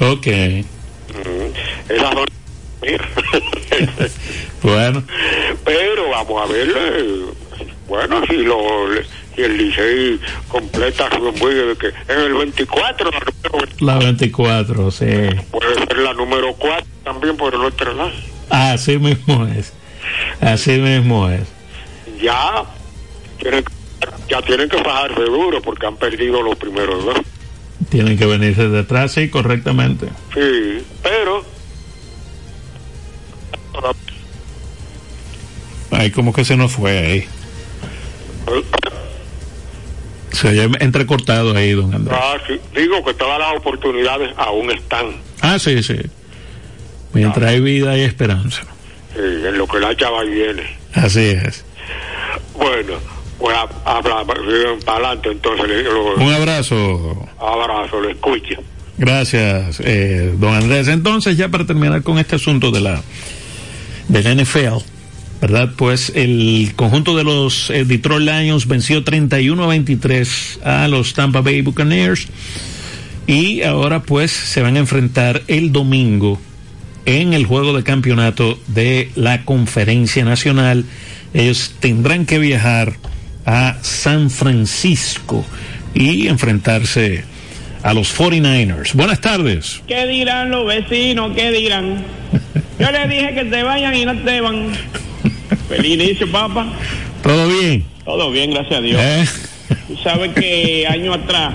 Ok. 0.00 0.26
Mm, 0.26 1.90
esas 1.92 2.14
son 2.14 2.26
Bueno, 4.62 5.02
pero 5.64 6.10
vamos 6.10 6.42
a 6.42 6.52
ver 6.52 6.68
eh, 6.76 7.24
bueno 7.88 8.20
si 8.26 8.36
lo 8.38 8.58
si 9.34 9.42
el 9.42 9.56
Licey 9.56 10.20
completa 10.48 11.08
su 11.16 11.26
embudo 11.28 11.68
de 11.68 11.76
que 11.76 11.86
en 12.12 12.20
el 12.20 12.34
24 12.34 13.10
la 13.10 13.20
número, 13.20 13.72
la 13.80 13.98
24, 13.98 14.90
sí. 14.90 15.06
puede 15.50 15.74
ser 15.74 15.98
la 15.98 16.12
número 16.12 16.52
4 16.54 16.84
también 17.04 17.36
por 17.36 17.54
el 17.54 17.60
otro 17.64 17.94
lado 17.94 18.12
Así 18.50 18.98
mismo 18.98 19.46
es. 19.46 19.72
Así 20.40 20.72
mismo 20.78 21.28
es. 21.30 21.42
ya 22.22 22.64
tienen 23.38 23.64
ya 24.28 24.40
tienen 24.42 24.68
que 24.68 24.76
bajarse 24.82 25.20
duro 25.22 25.60
porque 25.62 25.86
han 25.86 25.96
perdido 25.96 26.42
los 26.42 26.56
primeros 26.56 27.04
dos 27.04 27.16
Tienen 27.90 28.16
que 28.18 28.26
venirse 28.26 28.68
detrás, 28.68 29.12
sí, 29.12 29.28
correctamente. 29.28 30.06
sí 30.34 30.84
pero 31.02 31.44
Ay, 35.90 36.10
como 36.10 36.32
que 36.32 36.44
se 36.44 36.56
nos 36.56 36.72
fue 36.72 36.98
ahí. 36.98 37.28
Se 40.32 40.48
oye 40.48 40.68
entrecortado 40.80 41.56
ahí, 41.56 41.72
don 41.72 41.94
Andrés. 41.94 42.18
ah, 42.20 42.36
sí, 42.46 42.58
digo 42.74 43.04
que 43.04 43.14
todas 43.14 43.38
las 43.38 43.56
oportunidades 43.56 44.32
aún 44.36 44.70
están 44.72 45.12
Ah, 45.40 45.58
sí, 45.58 45.82
sí. 45.82 45.96
Mientras 47.14 47.50
hay 47.50 47.60
vida 47.60 47.92
hay 47.92 48.02
esperanza. 48.02 48.62
sí, 49.14 49.20
en 49.20 49.56
lo 49.58 49.66
que 49.66 49.78
la 49.80 49.96
chava 49.96 50.22
viene 50.24 50.62
Así 50.94 51.20
es. 51.20 51.64
bueno 52.56 52.94
pues 53.38 53.56
habla 53.84 54.24
para 54.24 54.40
adelante 54.96 55.30
entonces 55.30 55.84
lo- 55.84 56.14
Un 56.16 56.32
abrazo. 56.32 57.28
abrazo 57.40 58.00
lo 58.00 58.08
escucha 58.10 58.56
Gracias, 58.96 59.80
eh, 59.84 60.32
don 60.38 60.54
Andrés. 60.54 60.86
Entonces, 60.86 61.36
ya 61.36 61.48
para 61.48 61.66
terminar 61.66 62.04
con 62.04 62.16
este 62.20 62.36
asunto 62.36 62.70
de 62.70 62.80
la 62.80 63.02
de 64.06 64.22
la 64.22 64.30
NFL, 64.30 64.84
¿verdad? 65.40 65.70
Pues 65.76 66.12
el 66.14 66.74
conjunto 66.76 67.16
de 67.16 67.24
los 67.24 67.70
eh, 67.70 67.84
Detroit 67.84 68.22
Lions 68.22 68.68
venció 68.68 69.02
31 69.02 69.64
a 69.64 69.66
23 69.66 70.60
a 70.62 70.86
los 70.86 71.12
Tampa 71.14 71.40
Bay 71.40 71.60
Buccaneers 71.62 72.28
y 73.26 73.62
ahora 73.62 74.00
pues 74.02 74.30
se 74.30 74.62
van 74.62 74.76
a 74.76 74.78
enfrentar 74.78 75.42
el 75.48 75.72
domingo 75.72 76.40
en 77.06 77.34
el 77.34 77.46
juego 77.46 77.76
de 77.76 77.82
campeonato 77.82 78.58
de 78.68 79.10
la 79.14 79.44
Conferencia 79.44 80.24
Nacional. 80.24 80.84
Ellos 81.32 81.74
tendrán 81.80 82.26
que 82.26 82.38
viajar 82.38 82.94
a 83.46 83.76
San 83.82 84.30
Francisco 84.30 85.44
y 85.94 86.28
enfrentarse 86.28 87.24
a 87.82 87.92
los 87.92 88.18
49ers. 88.18 88.94
Buenas 88.94 89.20
tardes. 89.20 89.82
¿Qué 89.86 90.06
dirán 90.06 90.50
los 90.50 90.66
vecinos? 90.66 91.32
¿Qué 91.34 91.50
dirán? 91.50 92.04
Yo 92.78 92.90
les 92.90 93.08
dije 93.08 93.34
que 93.34 93.50
se 93.50 93.62
vayan 93.62 93.94
y 93.94 94.04
no 94.04 94.16
te 94.22 94.40
van. 94.40 94.72
Feliz 95.68 95.94
inicio, 95.94 96.30
papá. 96.30 96.66
¿Todo 97.22 97.48
bien? 97.48 97.84
Todo 98.04 98.30
bien, 98.30 98.50
gracias 98.50 98.78
a 98.78 98.80
Dios. 98.80 99.00
¿Eh? 99.02 99.24
Tú 99.88 99.96
sabes 100.02 100.32
que 100.34 100.86
años 100.88 101.16
atrás 101.16 101.52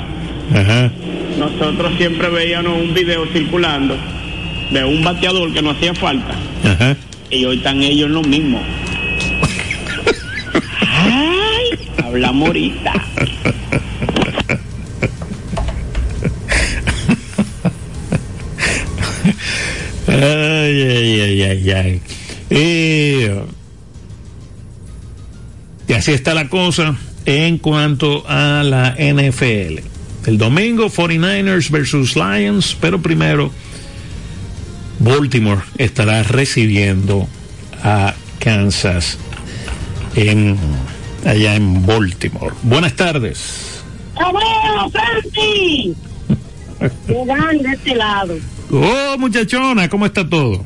nosotros 1.37 1.93
siempre 1.97 2.27
veíamos 2.29 2.73
un 2.81 2.93
video 2.93 3.25
circulando 3.27 3.95
de 4.71 4.83
un 4.83 5.03
bateador 5.03 5.53
que 5.53 5.61
no 5.61 5.71
hacía 5.71 5.93
falta. 5.93 6.35
Y 7.29 7.45
hoy 7.45 7.57
están 7.57 7.81
ellos 7.81 8.07
en 8.07 8.13
lo 8.13 8.23
mismo. 8.23 8.61
Ay, 10.81 11.89
hablamos 12.03 12.47
ahorita. 12.47 12.93
ay, 20.07 20.81
ay, 20.81 21.21
ay, 21.21 21.41
ay, 21.43 21.71
ay. 21.71 22.01
y 25.87 25.93
así 25.93 26.11
está 26.11 26.33
la 26.33 26.49
cosa 26.49 26.95
en 27.25 27.57
cuanto 27.57 28.25
a 28.27 28.63
la 28.63 28.95
NFL. 28.97 29.79
El 30.25 30.37
domingo 30.37 30.89
49ers 30.89 31.69
versus 31.69 32.15
Lions, 32.15 32.75
pero 32.79 33.01
primero 33.01 33.51
Baltimore 34.99 35.61
estará 35.77 36.23
recibiendo 36.23 37.27
a 37.83 38.13
Kansas 38.39 39.17
en 40.15 40.57
allá 41.25 41.55
en 41.55 41.85
Baltimore. 41.85 42.53
Buenas 42.63 42.93
tardes. 42.95 43.83
¡Abuelo, 44.15 44.91
Santi! 44.91 45.95
Llegan 47.07 47.57
de 47.59 47.69
este 47.73 47.95
lado. 47.95 48.37
Oh, 48.71 49.17
muchachona, 49.17 49.89
¿cómo 49.89 50.05
está 50.05 50.27
todo? 50.27 50.65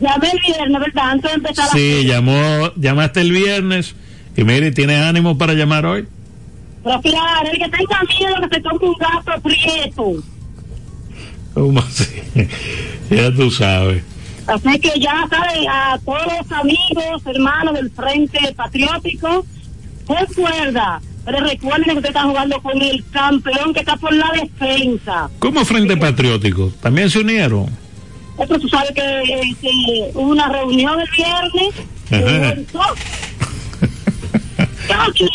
Llamé 0.00 0.30
el 0.32 0.40
viernes, 0.40 0.80
¿verdad? 0.80 1.10
Antes 1.10 1.30
de 1.30 1.36
empezar 1.36 1.68
Sí, 1.70 2.04
llamó, 2.04 2.72
llamaste 2.76 3.20
el 3.20 3.32
viernes 3.32 3.94
y 4.36 4.44
mire, 4.44 4.72
¿tienes 4.72 5.00
ánimo 5.02 5.36
para 5.36 5.52
llamar 5.52 5.84
hoy? 5.84 6.08
Pero 6.82 7.00
claro, 7.02 7.48
el 7.52 7.58
que 7.58 7.68
tenga 7.68 8.00
miedo 8.18 8.48
que 8.48 8.56
se 8.56 8.62
tome 8.62 8.78
un 8.80 8.94
gato 8.94 9.42
prieto. 9.42 10.12
¿Cómo 11.54 11.80
así? 11.80 12.22
ya 13.10 13.32
tú 13.32 13.50
sabes. 13.50 14.04
Así 14.46 14.78
que 14.80 14.98
ya 14.98 15.26
saben, 15.30 15.68
a 15.68 15.98
todos 16.04 16.26
los 16.26 16.52
amigos, 16.52 17.22
hermanos 17.26 17.74
del 17.74 17.90
Frente 17.90 18.54
Patriótico, 18.56 19.44
recuerda, 20.08 21.00
pero 21.24 21.40
recuerden 21.40 21.84
que 21.84 21.96
usted 21.96 22.08
está 22.08 22.24
jugando 22.24 22.60
con 22.60 22.82
el 22.82 23.04
campeón 23.10 23.72
que 23.72 23.80
está 23.80 23.96
por 23.96 24.12
la 24.12 24.30
defensa. 24.32 25.30
¿Cómo 25.38 25.64
Frente 25.64 25.96
Patriótico? 25.96 26.72
¿También 26.80 27.08
se 27.10 27.20
unieron? 27.20 27.68
Esto 28.38 28.58
tú 28.58 28.68
sabes 28.68 28.90
que 28.92 29.22
este, 29.22 30.10
hubo 30.14 30.30
una 30.30 30.48
reunión 30.48 31.00
el 31.00 31.08
viernes. 31.10 31.74
¿Qué 32.08 32.16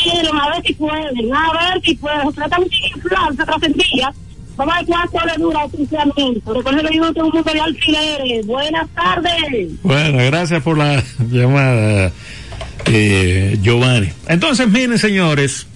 quieren? 0.03 0.35
A 0.35 0.49
ver 0.49 0.61
si 0.65 0.73
pueden, 0.73 1.33
a 1.33 1.51
ver 1.53 1.81
si 1.83 1.95
pueden. 1.95 2.27
Se 2.27 2.33
trata 2.33 2.57
de 2.57 2.65
inflar, 2.65 3.33
se 3.35 3.45
trascendía. 3.45 4.13
Vamos 4.57 4.73
a 4.73 4.77
ver 4.77 4.85
cuánto 4.87 5.19
le 5.25 5.43
dura 5.43 5.69
funcionamiento. 5.69 6.53
Recuerden 6.53 6.87
que 6.87 6.95
yo 6.95 7.13
tengo 7.13 7.27
un 7.27 7.33
mundo 7.33 7.51
de 7.51 7.59
alquileres. 7.59 8.45
Buenas 8.45 8.87
tardes. 8.95 9.83
Bueno, 9.83 10.17
gracias 10.17 10.63
por 10.63 10.77
la 10.77 11.03
llamada, 11.29 12.11
eh, 12.85 13.57
Giovanni. 13.61 14.09
Entonces, 14.27 14.69
miren, 14.69 14.97
señores, 14.97 15.67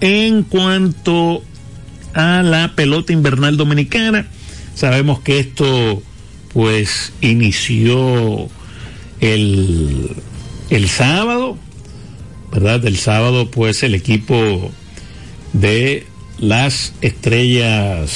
en 0.00 0.42
cuanto 0.42 1.42
a 2.14 2.42
la 2.42 2.72
pelota 2.74 3.12
invernal 3.12 3.58
dominicana, 3.58 4.26
sabemos 4.74 5.20
que 5.20 5.38
esto, 5.38 6.02
pues, 6.54 7.12
inició 7.20 8.48
el, 9.20 10.16
el 10.70 10.88
sábado, 10.88 11.58
¿verdad? 12.52 12.86
El 12.86 12.96
sábado, 12.96 13.50
pues, 13.50 13.82
el 13.82 13.94
equipo 13.94 14.70
de 15.52 16.06
las 16.38 16.92
estrellas 17.00 18.10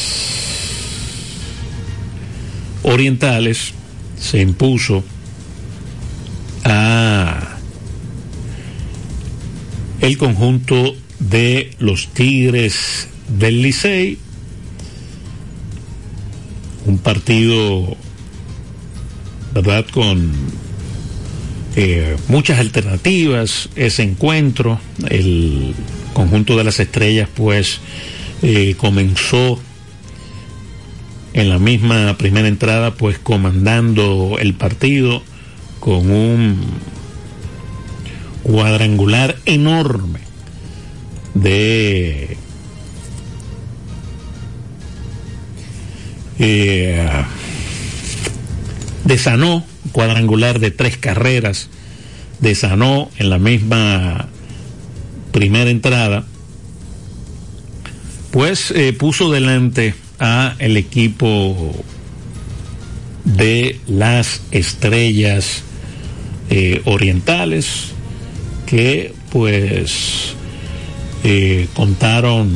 orientales 2.82 3.72
se 4.18 4.40
impuso 4.40 5.02
a 6.64 7.56
el 10.00 10.18
conjunto 10.18 10.94
de 11.18 11.74
los 11.78 12.08
Tigres 12.08 13.08
del 13.28 13.62
Licey 13.62 14.18
un 16.86 16.98
partido 16.98 17.96
verdad 19.54 19.86
con 19.92 20.32
eh, 21.76 22.16
muchas 22.28 22.58
alternativas 22.58 23.68
ese 23.76 24.02
encuentro 24.02 24.80
el 25.08 25.74
conjunto 26.12 26.56
de 26.56 26.64
las 26.64 26.80
estrellas 26.80 27.28
pues 27.34 27.80
eh, 28.42 28.74
comenzó 28.76 29.60
en 31.32 31.48
la 31.48 31.58
misma 31.58 32.16
primera 32.18 32.48
entrada 32.48 32.94
pues 32.94 33.18
comandando 33.18 34.36
el 34.40 34.54
partido 34.54 35.22
con 35.78 36.10
un 36.10 36.58
cuadrangular 38.42 39.36
enorme 39.46 40.20
de 41.34 42.36
eh, 46.38 47.08
de 49.04 49.18
Sanó, 49.18 49.64
cuadrangular 49.92 50.58
de 50.58 50.70
tres 50.70 50.96
carreras 50.96 51.68
de 52.40 52.54
Sanó 52.54 53.10
en 53.18 53.30
la 53.30 53.38
misma 53.38 54.28
primera 55.32 55.70
entrada, 55.70 56.24
pues 58.30 58.70
eh, 58.70 58.92
puso 58.92 59.30
delante 59.30 59.94
a 60.18 60.54
el 60.58 60.76
equipo 60.76 61.74
de 63.24 63.78
las 63.86 64.42
estrellas 64.50 65.62
eh, 66.50 66.82
orientales 66.84 67.92
que 68.66 69.14
pues 69.30 70.34
eh, 71.24 71.68
contaron 71.74 72.50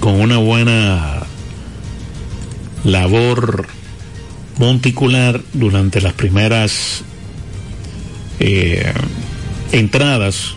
con 0.00 0.20
una 0.20 0.38
buena 0.38 1.22
labor 2.84 3.66
monticular 4.58 5.40
durante 5.52 6.00
las 6.00 6.12
primeras 6.12 7.02
entradas 9.72 10.56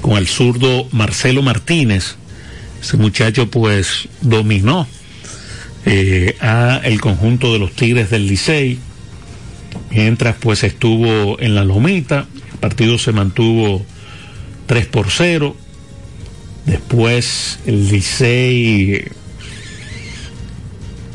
con 0.00 0.16
el 0.16 0.26
zurdo 0.26 0.88
Marcelo 0.92 1.42
Martínez. 1.42 2.16
Ese 2.80 2.96
muchacho 2.96 3.50
pues 3.50 4.08
dominó 4.20 4.86
eh, 5.84 6.36
a 6.40 6.80
el 6.84 7.00
conjunto 7.00 7.52
de 7.52 7.58
los 7.58 7.72
Tigres 7.72 8.10
del 8.10 8.26
Licey, 8.26 8.78
mientras 9.90 10.36
pues 10.36 10.62
estuvo 10.64 11.40
en 11.40 11.54
la 11.54 11.64
lomita, 11.64 12.26
el 12.52 12.58
partido 12.58 12.98
se 12.98 13.12
mantuvo 13.12 13.84
3 14.66 14.86
por 14.86 15.10
0, 15.10 15.56
después 16.66 17.58
el 17.66 17.88
Licey 17.88 19.04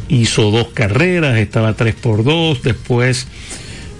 hizo 0.09 0.51
dos 0.51 0.69
carreras, 0.73 1.37
estaba 1.37 1.75
3 1.75 1.95
por 1.95 2.23
2, 2.23 2.63
después 2.63 3.27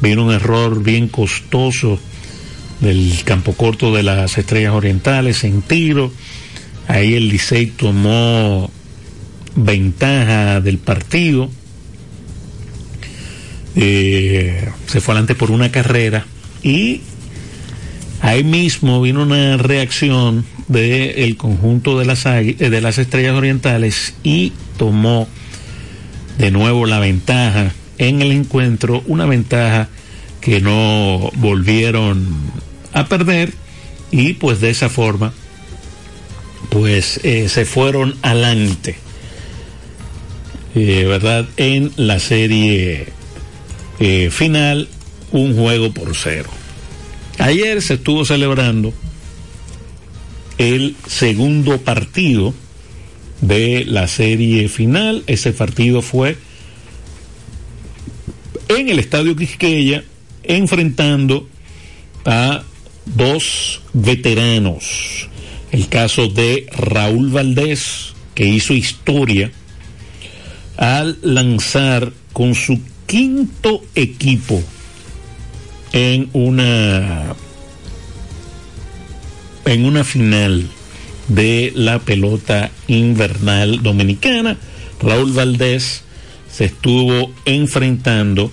vino 0.02 0.26
un 0.26 0.34
error 0.34 0.82
bien 0.84 1.08
costoso 1.08 2.00
del 2.84 3.24
campo 3.24 3.54
corto 3.54 3.96
de 3.96 4.04
las 4.04 4.38
Estrellas 4.38 4.74
Orientales 4.74 5.46
en 5.46 5.62
tiro. 5.62 6.12
Ahí 6.88 7.13
el 7.13 7.30
Licey 7.30 7.67
tomó 7.67 8.69
ventaja 9.56 10.60
del 10.60 10.78
partido. 10.78 11.50
Eh, 13.76 14.67
se 14.86 15.02
fue 15.02 15.13
adelante 15.13 15.34
por 15.34 15.50
una 15.50 15.72
carrera 15.72 16.26
y 16.62 17.02
ahí 18.22 18.43
mismo 18.43 19.02
vino 19.02 19.24
una 19.24 19.58
reacción 19.58 20.46
del 20.67 21.38
conjunto 21.38 21.98
de 21.98 22.06
las, 22.06 22.26
eh, 22.26 22.56
de 22.60 22.82
las 22.82 22.98
estrellas 22.98 23.34
orientales 23.34 24.13
y 24.24 24.52
tomó 24.78 25.28
de 26.38 26.52
nuevo 26.52 26.86
la 26.86 27.00
ventaja 27.00 27.72
en 27.98 28.22
el 28.22 28.32
encuentro, 28.32 29.02
una 29.08 29.26
ventaja 29.26 29.88
que 30.41 30.60
no 30.60 31.32
volvieron 31.36 32.28
a 32.93 33.08
perder 33.08 33.53
y 34.12 34.34
pues 34.34 34.62
de 34.62 34.69
esa 34.69 34.89
forma 34.89 35.34
pues 36.69 37.19
eh, 37.23 37.49
se 37.49 37.65
fueron 37.65 38.15
adelante 38.21 38.95
eh, 40.75 41.06
¿verdad? 41.06 41.47
En 41.58 41.91
la 41.97 42.19
serie 42.19 43.08
eh, 43.99 44.29
final, 44.32 44.88
un 45.32 45.56
juego 45.56 45.93
por 45.93 46.15
cero. 46.15 46.49
Ayer 47.38 47.82
se 47.82 47.95
estuvo 47.95 48.25
celebrando 48.25 48.91
el 50.58 50.95
segundo 51.08 51.79
partido 51.82 52.56
de 53.41 53.86
la 53.86 54.08
serie 54.08 54.67
final. 54.67 55.23
Ese 55.27 55.53
partido 55.53 56.01
fue 56.01 56.38
en 58.69 58.89
el 58.89 58.97
Estadio 58.97 59.36
Quisqueya, 59.36 60.03
enfrentando 60.43 61.47
a 62.25 62.63
dos 63.06 63.82
veteranos. 63.94 65.30
El 65.72 65.88
caso 65.88 66.28
de 66.28 66.68
Raúl 66.72 67.30
Valdés, 67.30 68.13
que 68.36 68.46
hizo 68.46 68.74
historia 68.74 69.52
al 70.78 71.18
lanzar 71.22 72.13
con 72.32 72.56
su 72.56 72.80
quinto 73.06 73.84
equipo 73.96 74.62
en 75.92 76.30
una 76.34 77.36
en 79.66 79.86
una 79.86 80.04
final 80.04 80.68
de 81.28 81.72
la 81.76 82.00
pelota 82.00 82.72
invernal 82.88 83.82
dominicana. 83.82 84.58
Raúl 85.00 85.32
Valdés 85.32 86.04
se 86.52 86.66
estuvo 86.66 87.32
enfrentando 87.46 88.52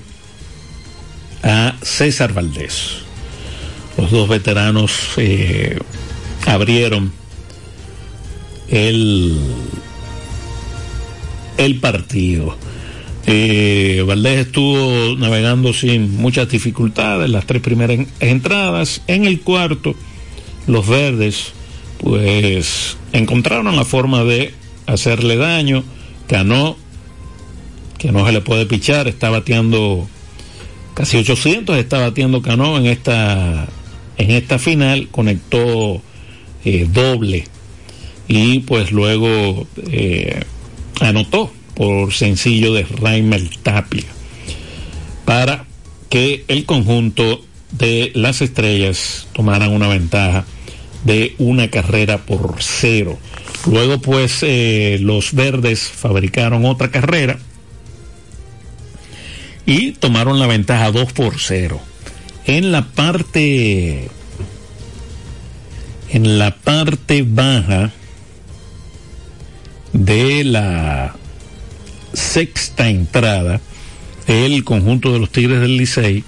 a 1.43 1.77
César 1.83 2.33
Valdés. 2.33 3.10
Los 3.97 4.11
dos 4.11 4.29
veteranos 4.29 4.93
eh, 5.17 5.79
abrieron 6.47 7.13
el, 8.69 9.39
el 11.59 11.81
partido. 11.81 12.57
Eh, 13.27 14.03
Valdés 14.07 14.47
estuvo 14.47 15.17
navegando 15.17 15.73
sin 15.73 16.17
muchas 16.17 16.49
dificultades 16.49 17.29
las 17.29 17.47
tres 17.47 17.63
primeras 17.63 18.07
entradas. 18.21 19.03
En 19.07 19.27
el 19.27 19.41
cuarto, 19.41 19.95
los 20.67 20.87
verdes 20.89 21.53
pues 21.99 22.97
encontraron 23.13 23.77
la 23.77 23.85
forma 23.85 24.25
de 24.25 24.55
hacerle 24.87 25.37
daño. 25.37 25.85
Ganó, 26.29 26.77
que 27.99 28.13
no 28.13 28.25
se 28.25 28.33
le 28.33 28.41
puede 28.41 28.67
pichar, 28.67 29.09
está 29.09 29.31
bateando 29.31 30.09
casi 30.95 31.19
800, 31.19 31.77
está 31.77 31.99
bateando 31.99 32.41
Cano 32.41 32.79
en 32.79 32.87
esta, 32.87 33.69
en 34.21 34.31
esta 34.33 34.59
final, 34.59 35.09
conectó 35.11 36.03
eh, 36.65 36.87
doble 36.93 37.45
y 38.29 38.61
pues 38.61 38.93
luego 38.93 39.67
eh, 39.91 40.43
anotó 41.01 41.51
por 41.75 42.13
sencillo 42.13 42.75
de 42.75 42.83
Reimer 42.83 43.49
Tapia 43.63 44.05
para 45.25 45.65
que 46.11 46.45
el 46.49 46.67
conjunto 46.67 47.43
de 47.73 48.13
las 48.15 48.43
estrellas 48.43 49.27
tomaran 49.33 49.73
una 49.73 49.89
ventaja 49.89 50.45
de 51.05 51.35
una 51.39 51.71
carrera 51.71 52.19
por 52.19 52.57
cero. 52.59 53.19
Luego 53.71 54.03
pues 54.03 54.41
eh, 54.43 54.99
los 55.01 55.33
verdes 55.33 55.81
fabricaron 55.81 56.67
otra 56.67 56.91
carrera 56.91 57.39
y 59.65 59.93
tomaron 59.93 60.39
la 60.39 60.47
ventaja 60.47 60.91
2 60.91 61.13
por 61.15 61.41
0. 61.41 61.81
En 62.47 62.73
la 62.73 62.87
parte 62.87 64.09
en 66.11 66.39
la 66.39 66.57
parte 66.57 67.25
baja 67.27 67.93
de 69.93 70.43
la 70.45 71.15
sexta 72.13 72.89
entrada, 72.89 73.61
el 74.27 74.65
conjunto 74.65 75.13
de 75.13 75.21
los 75.21 75.31
Tigres 75.31 75.61
del 75.61 75.77
Licey 75.77 76.25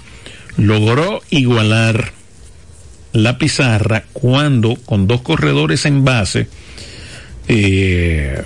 logró 0.57 1.21
igualar 1.29 2.13
la 3.11 3.37
pizarra 3.37 4.05
cuando 4.13 4.75
con 4.75 5.07
dos 5.07 5.21
corredores 5.21 5.85
en 5.85 6.03
base 6.03 6.47
eh, 7.47 8.43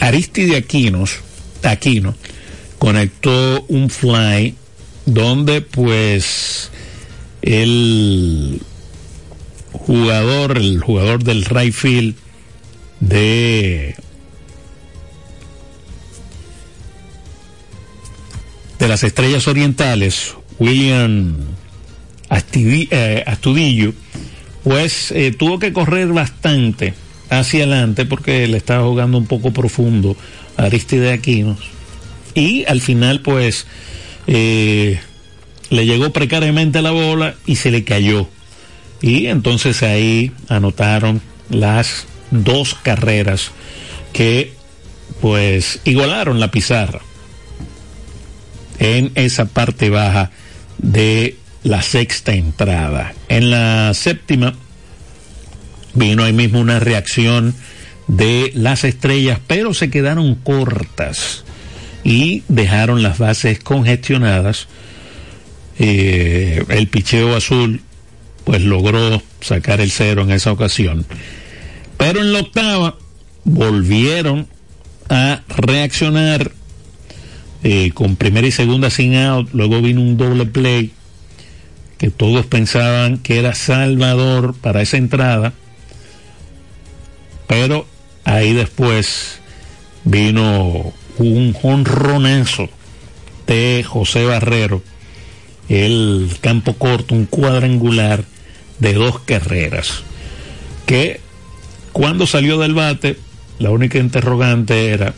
Aristide 0.00 0.56
Aquinos, 0.56 1.20
Aquino 1.62 2.14
conectó 2.78 3.64
un 3.68 3.90
fly 3.90 4.54
donde 5.06 5.60
pues 5.60 6.70
el 7.42 8.60
jugador, 9.72 10.58
el 10.58 10.80
jugador 10.80 11.24
del 11.24 11.44
right 11.44 11.72
field 11.72 12.14
de 13.00 13.94
de 18.78 18.88
las 18.88 19.02
estrellas 19.02 19.48
orientales, 19.48 20.34
William 20.58 21.36
eh, 22.30 23.24
Astudillo, 23.26 23.92
pues 24.62 25.10
eh, 25.12 25.32
tuvo 25.36 25.58
que 25.58 25.72
correr 25.72 26.08
bastante 26.08 26.94
hacia 27.30 27.64
adelante 27.64 28.06
porque 28.06 28.46
le 28.46 28.56
estaba 28.56 28.86
jugando 28.86 29.18
un 29.18 29.26
poco 29.26 29.52
profundo 29.52 30.16
a 30.56 30.64
Aristide 30.64 31.12
Aquinos. 31.12 31.77
Y 32.34 32.64
al 32.66 32.80
final, 32.80 33.20
pues, 33.20 33.66
eh, 34.26 35.00
le 35.70 35.86
llegó 35.86 36.10
precariamente 36.10 36.82
la 36.82 36.90
bola 36.90 37.34
y 37.46 37.56
se 37.56 37.70
le 37.70 37.84
cayó. 37.84 38.28
Y 39.00 39.26
entonces 39.26 39.82
ahí 39.82 40.32
anotaron 40.48 41.20
las 41.50 42.06
dos 42.30 42.74
carreras 42.74 43.52
que, 44.12 44.52
pues, 45.20 45.80
igualaron 45.84 46.40
la 46.40 46.50
pizarra 46.50 47.00
en 48.78 49.12
esa 49.14 49.46
parte 49.46 49.90
baja 49.90 50.30
de 50.78 51.36
la 51.62 51.82
sexta 51.82 52.34
entrada. 52.34 53.14
En 53.28 53.50
la 53.50 53.92
séptima, 53.94 54.54
Vino 55.98 56.22
ahí 56.22 56.32
mismo 56.32 56.60
una 56.60 56.78
reacción 56.78 57.54
de 58.06 58.52
las 58.54 58.84
estrellas, 58.84 59.40
pero 59.46 59.74
se 59.74 59.90
quedaron 59.90 60.36
cortas 60.36 61.44
y 62.04 62.42
dejaron 62.48 63.02
las 63.02 63.18
bases 63.18 63.60
congestionadas. 63.60 64.68
Eh, 65.78 66.64
el 66.68 66.88
picheo 66.88 67.36
azul 67.36 67.82
pues 68.44 68.62
logró 68.62 69.22
sacar 69.40 69.80
el 69.80 69.90
cero 69.90 70.22
en 70.22 70.30
esa 70.30 70.52
ocasión. 70.52 71.06
Pero 71.96 72.20
en 72.20 72.32
la 72.32 72.40
octava 72.40 72.96
volvieron 73.44 74.48
a 75.08 75.42
reaccionar 75.48 76.52
eh, 77.62 77.90
con 77.92 78.16
primera 78.16 78.46
y 78.46 78.52
segunda 78.52 78.90
sin 78.90 79.16
out. 79.16 79.50
Luego 79.52 79.82
vino 79.82 80.00
un 80.00 80.16
doble 80.16 80.46
play 80.46 80.92
que 81.98 82.10
todos 82.10 82.46
pensaban 82.46 83.18
que 83.18 83.38
era 83.38 83.54
Salvador 83.54 84.54
para 84.54 84.82
esa 84.82 84.96
entrada 84.96 85.52
pero 87.48 87.86
ahí 88.24 88.52
después 88.52 89.40
vino 90.04 90.92
un 91.18 91.56
honronazo 91.62 92.68
de 93.46 93.84
José 93.86 94.24
Barrero, 94.24 94.82
el 95.68 96.30
campo 96.40 96.74
corto, 96.74 97.14
un 97.14 97.26
cuadrangular 97.26 98.24
de 98.78 98.94
dos 98.94 99.20
carreras, 99.20 100.02
que 100.86 101.20
cuando 101.92 102.26
salió 102.26 102.58
del 102.58 102.74
bate, 102.74 103.16
la 103.58 103.70
única 103.70 103.98
interrogante 103.98 104.90
era, 104.90 105.14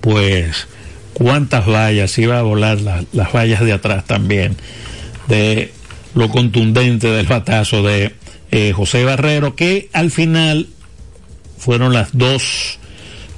pues, 0.00 0.68
cuántas 1.12 1.66
vallas 1.66 2.16
iba 2.18 2.38
a 2.38 2.42
volar 2.42 2.78
las 2.80 3.32
vallas 3.32 3.60
de 3.60 3.72
atrás 3.72 4.04
también, 4.06 4.56
de 5.26 5.72
lo 6.14 6.28
contundente 6.28 7.08
del 7.08 7.26
batazo 7.26 7.82
de 7.82 8.14
eh, 8.50 8.72
José 8.72 9.04
Barrero, 9.04 9.56
que 9.56 9.88
al 9.92 10.10
final 10.10 10.68
fueron 11.58 11.92
las 11.92 12.16
dos 12.16 12.78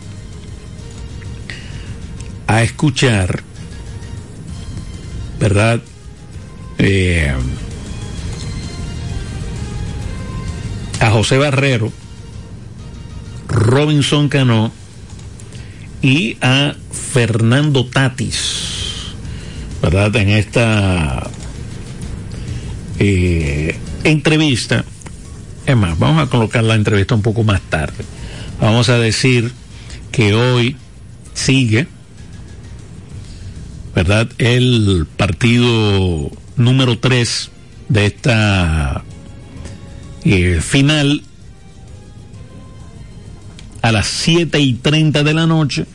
a 2.46 2.62
escuchar, 2.62 3.42
¿verdad? 5.38 5.80
Eh, 6.78 7.34
a 11.00 11.10
José 11.10 11.38
Barrero, 11.38 11.92
Robinson 13.48 14.28
Cano 14.28 14.72
y 16.02 16.36
a 16.40 16.74
Fernando 16.90 17.86
Tatis, 17.86 19.12
¿verdad? 19.82 20.14
En 20.16 20.30
esta 20.30 21.28
eh, 22.98 23.76
entrevista. 24.04 24.84
Es 25.66 25.76
más, 25.76 25.98
vamos 25.98 26.26
a 26.26 26.30
colocar 26.30 26.64
la 26.64 26.74
entrevista 26.74 27.14
un 27.14 27.22
poco 27.22 27.44
más 27.44 27.60
tarde. 27.62 28.04
Vamos 28.60 28.88
a 28.88 28.98
decir 28.98 29.52
que 30.10 30.34
hoy 30.34 30.76
sigue, 31.34 31.86
¿verdad? 33.94 34.28
El 34.38 35.06
partido 35.16 36.30
número 36.56 36.98
3 36.98 37.50
de 37.88 38.06
esta 38.06 39.04
eh, 40.24 40.60
final 40.62 41.22
a 43.82 43.92
las 43.92 44.06
7 44.06 44.58
y 44.60 44.74
30 44.74 45.22
de 45.22 45.34
la 45.34 45.46
noche. 45.46 45.86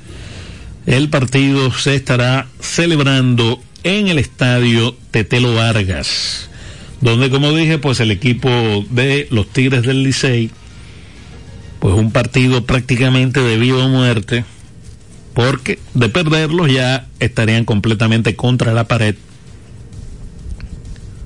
El 0.85 1.09
partido 1.09 1.71
se 1.71 1.95
estará 1.95 2.47
celebrando 2.59 3.61
en 3.83 4.07
el 4.07 4.19
estadio 4.19 4.95
Tetelo 5.11 5.55
Vargas, 5.55 6.49
donde 7.01 7.29
como 7.29 7.51
dije, 7.53 7.77
pues 7.77 7.99
el 7.99 8.11
equipo 8.11 8.49
de 8.89 9.27
los 9.31 9.47
Tigres 9.47 9.83
del 9.83 10.03
Licey, 10.03 10.51
pues 11.79 11.95
un 11.95 12.11
partido 12.11 12.65
prácticamente 12.65 13.41
de 13.41 13.57
vida 13.57 13.77
o 13.77 13.89
muerte, 13.89 14.45
porque 15.33 15.79
de 15.93 16.09
perderlos 16.09 16.71
ya 16.71 17.07
estarían 17.19 17.65
completamente 17.65 18.35
contra 18.35 18.73
la 18.73 18.87
pared. 18.87 19.15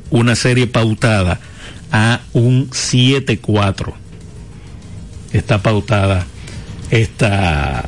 Una 0.09 0.35
serie 0.35 0.67
pautada 0.67 1.39
a 1.91 2.21
un 2.33 2.69
7-4. 2.71 3.93
Está 5.31 5.61
pautada 5.61 6.25
esta, 6.91 7.87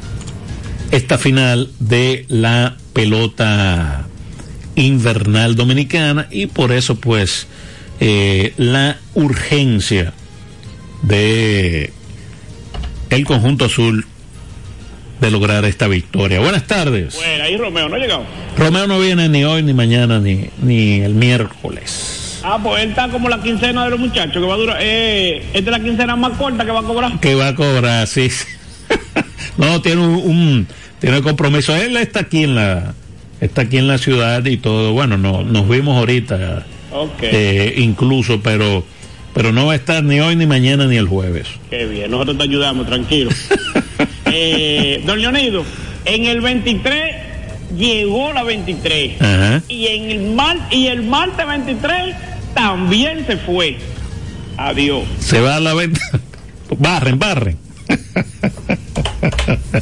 esta 0.91 1.17
final 1.17 1.69
de 1.79 2.25
la 2.29 2.77
pelota 2.93 4.07
invernal 4.75 5.55
dominicana 5.55 6.27
y 6.31 6.47
por 6.47 6.71
eso 6.71 6.95
pues 6.95 7.47
eh, 7.99 8.53
la 8.57 8.97
urgencia 9.13 10.13
de 11.03 11.91
el 13.09 13.25
conjunto 13.25 13.65
azul 13.65 14.05
de 15.19 15.29
lograr 15.29 15.65
esta 15.65 15.87
victoria. 15.87 16.39
Buenas 16.39 16.65
tardes. 16.65 17.15
Bueno, 17.15 17.43
ahí 17.43 17.57
Romeo 17.57 17.89
no 17.89 17.95
ha 17.95 17.99
llegado. 17.99 18.25
Romeo 18.57 18.87
no 18.87 18.99
viene 18.99 19.29
ni 19.29 19.43
hoy, 19.43 19.61
ni 19.61 19.73
mañana, 19.73 20.19
ni, 20.19 20.49
ni 20.61 21.01
el 21.01 21.13
miércoles. 21.13 22.39
Ah, 22.43 22.59
pues 22.61 22.81
él 22.81 22.89
está 22.89 23.07
como 23.09 23.29
la 23.29 23.39
quincena 23.41 23.83
de 23.83 23.91
los 23.91 23.99
muchachos, 23.99 24.33
que 24.33 24.39
va 24.39 24.55
a 24.55 24.57
durar. 24.57 24.77
Eh, 24.81 25.43
esta 25.53 25.69
es 25.71 25.77
la 25.77 25.79
quincena 25.79 26.15
más 26.15 26.37
corta 26.39 26.65
que 26.65 26.71
va 26.71 26.79
a 26.79 26.83
cobrar. 26.83 27.19
Que 27.19 27.35
va 27.35 27.49
a 27.49 27.55
cobrar, 27.55 28.07
sí. 28.07 28.31
sí. 28.31 28.47
No, 29.57 29.81
tiene 29.81 30.01
un, 30.01 30.13
un, 30.15 30.67
tiene 30.99 31.21
compromiso. 31.21 31.75
Él 31.75 31.97
está 31.97 32.21
aquí 32.21 32.43
en 32.43 32.55
la 32.55 32.93
está 33.39 33.63
aquí 33.63 33.77
en 33.77 33.87
la 33.87 33.97
ciudad 33.97 34.45
y 34.45 34.57
todo. 34.57 34.93
Bueno, 34.93 35.17
no, 35.17 35.43
nos 35.43 35.67
vimos 35.67 35.97
ahorita, 35.97 36.65
Ok. 36.91 37.23
eh, 37.23 37.73
incluso, 37.77 38.41
pero 38.41 38.85
pero 39.33 39.51
no 39.51 39.67
va 39.67 39.73
a 39.73 39.75
estar 39.75 40.03
ni 40.03 40.19
hoy, 40.19 40.35
ni 40.35 40.45
mañana, 40.45 40.85
ni 40.87 40.97
el 40.97 41.07
jueves. 41.07 41.47
Qué 41.69 41.85
bien, 41.85 42.11
nosotros 42.11 42.37
te 42.37 42.43
ayudamos, 42.43 42.85
tranquilo. 42.85 43.31
eh, 44.25 45.01
don 45.05 45.21
Leonido, 45.21 45.63
en 46.05 46.25
el 46.25 46.41
23 46.41 47.15
llegó 47.77 48.33
la 48.33 48.43
23. 48.43 49.21
Ajá. 49.21 49.63
Y 49.69 49.87
en 49.87 50.11
el 50.11 50.31
mar, 50.33 50.57
y 50.69 50.87
el 50.87 51.03
martes 51.03 51.47
23 51.47 52.15
también 52.53 53.25
se 53.25 53.37
fue. 53.37 53.77
Adiós. 54.57 55.03
Se 55.19 55.39
va 55.39 55.55
a 55.55 55.59
la 55.59 55.73
venta. 55.73 56.01
Barren, 56.77 57.17
barren. 57.19 57.57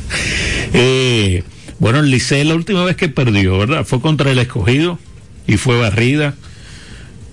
Eh, 0.74 1.44
bueno, 1.80 2.00
el 2.00 2.12
Licey 2.12 2.44
la 2.44 2.54
última 2.56 2.84
vez 2.84 2.96
que 2.96 3.10
perdió, 3.10 3.58
¿verdad? 3.58 3.86
Fue 3.86 4.00
contra 4.02 4.32
el 4.32 4.40
escogido 4.40 5.00
y 5.48 5.58
fue 5.58 5.80
barrida. 5.80 6.36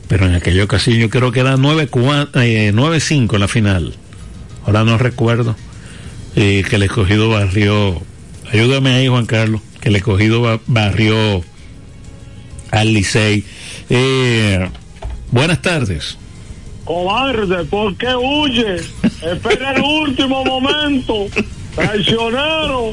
Pero 0.09 0.27
en 0.27 0.35
aquella 0.35 0.65
ocasión 0.65 0.97
yo 0.99 1.11
creo 1.11 1.33
que 1.33 1.41
era 1.41 1.57
9-5 1.57 2.29
eh, 2.35 2.73
9-5 2.75 3.35
en 3.35 3.41
la 3.41 3.49
final. 3.49 3.95
Ahora 4.65 4.85
no 4.85 4.97
recuerdo. 4.99 5.57
eh, 6.37 6.65
que 6.69 6.77
el 6.77 6.85
escogido 6.85 7.29
barrió. 7.29 8.01
Ayúdame 8.53 8.91
ahí, 8.95 9.09
Juan 9.09 9.27
Carlos. 9.27 9.61
Que 9.81 9.89
el 9.91 9.97
escogido 9.97 10.41
ba- 10.41 10.61
barrió 10.67 11.43
al 12.71 12.95
Licey. 12.95 13.45
Eh, 13.91 14.69
buenas 15.31 15.61
tardes. 15.61 16.17
Cobarde, 16.85 17.65
¿por 17.65 17.97
qué 17.97 18.15
huye? 18.15 18.77
Espera 19.23 19.73
el 19.73 19.83
último 19.83 20.45
momento. 20.45 21.27
Traicionero. 21.77 22.93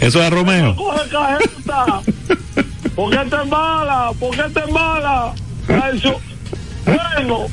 Eso 0.00 0.22
es 0.22 0.30
Romeo. 0.30 0.76
Coge 0.76 1.08
cajeta. 1.08 2.00
¿Por 2.94 3.10
qué 3.10 3.30
te 3.30 3.36
embala? 3.36 4.10
¿Por 4.18 4.30
qué 4.36 4.42
te 4.52 4.60
embala? 4.60 5.32
Traicio- 5.66 6.18
Bueno, 6.84 7.46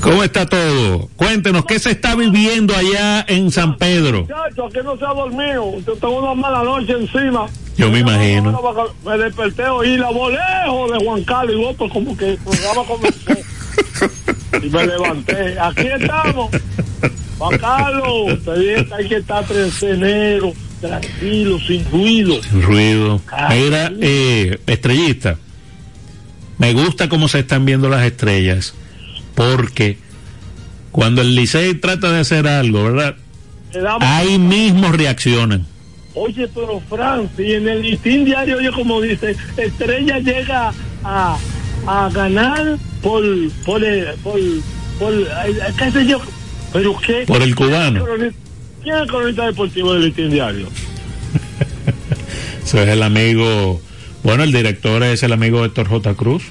¿Cómo 0.00 0.24
está 0.24 0.46
todo? 0.46 1.08
Cuéntenos, 1.16 1.64
¿qué 1.66 1.78
se 1.78 1.90
está 1.90 2.14
viviendo 2.16 2.74
allá 2.74 3.24
en 3.28 3.50
San 3.50 3.76
Pedro? 3.76 4.22
muchacho, 4.22 4.66
aquí 4.66 4.78
no 4.82 4.96
se 4.96 5.04
ha 5.04 5.08
dormido. 5.12 5.78
Yo 5.86 5.92
tengo 5.94 6.18
una 6.22 6.34
mala 6.34 6.62
noche 6.62 6.92
encima. 6.92 7.46
Yo 7.76 7.90
me 7.90 7.98
imagino. 8.00 8.58
Me 9.04 9.18
desperté 9.18 9.64
oí 9.68 9.96
la 9.98 10.10
voz 10.10 10.32
lejos 10.32 10.92
de 10.92 11.04
Juan 11.04 11.22
Carlos 11.24 11.56
y 11.58 11.64
otro 11.64 11.88
como 11.90 12.16
que 12.16 12.30
el 12.30 12.38
programa 12.38 12.82
comenzó. 12.88 13.32
y 14.62 14.70
me 14.70 14.86
levanté. 14.86 15.60
Aquí 15.60 15.86
estamos. 15.86 16.50
Juan 17.40 17.58
Carlos, 17.58 18.38
hay 18.92 19.08
que 19.08 19.16
estar 19.16 19.44
enero, 19.82 20.52
tranquilo, 20.80 21.58
sin 21.66 21.84
ruido. 21.90 22.42
Sin 22.42 22.62
ruido. 22.62 23.20
Mira, 23.48 23.90
eh, 24.00 24.58
estrellista, 24.66 25.36
me 26.58 26.74
gusta 26.74 27.08
cómo 27.08 27.28
se 27.28 27.38
están 27.38 27.64
viendo 27.64 27.88
las 27.88 28.04
estrellas, 28.04 28.74
porque 29.34 29.96
cuando 30.92 31.22
el 31.22 31.34
Licey 31.34 31.74
trata 31.76 32.12
de 32.12 32.20
hacer 32.20 32.46
algo, 32.46 32.84
¿verdad? 32.84 33.16
Ahí 34.00 34.38
mismo 34.38 34.92
reaccionan. 34.92 35.66
Oye, 36.14 36.46
pero 36.54 36.82
Francis, 36.90 37.54
en 37.54 37.68
el 37.68 37.80
listín 37.82 38.24
diario, 38.26 38.58
oye, 38.58 38.70
como 38.72 39.00
dice, 39.00 39.34
Estrella 39.56 40.18
llega 40.18 40.74
a, 41.04 41.38
a 41.86 42.10
ganar 42.10 42.76
por, 43.00 43.22
por, 43.64 43.82
el- 43.82 44.12
por, 44.22 44.38
por, 44.98 45.14
ay, 45.38 45.54
qué 45.78 45.90
sé 45.90 46.04
yo, 46.06 46.20
pero 46.72 46.96
qué. 46.98 47.24
Por 47.26 47.42
el 47.42 47.54
cubano. 47.54 48.04
¿Quién 48.82 48.94
es 48.94 49.02
el 49.02 49.08
cronista 49.08 49.46
deportivo 49.46 49.92
del 49.92 50.04
listín 50.04 50.30
diario? 50.30 50.68
Ese 52.64 52.82
es 52.82 52.88
el 52.88 53.02
amigo, 53.02 53.80
bueno, 54.22 54.42
el 54.44 54.52
director 54.52 55.02
es 55.02 55.22
el 55.22 55.32
amigo 55.32 55.64
Héctor 55.64 55.88
J. 55.88 56.14
Cruz. 56.14 56.44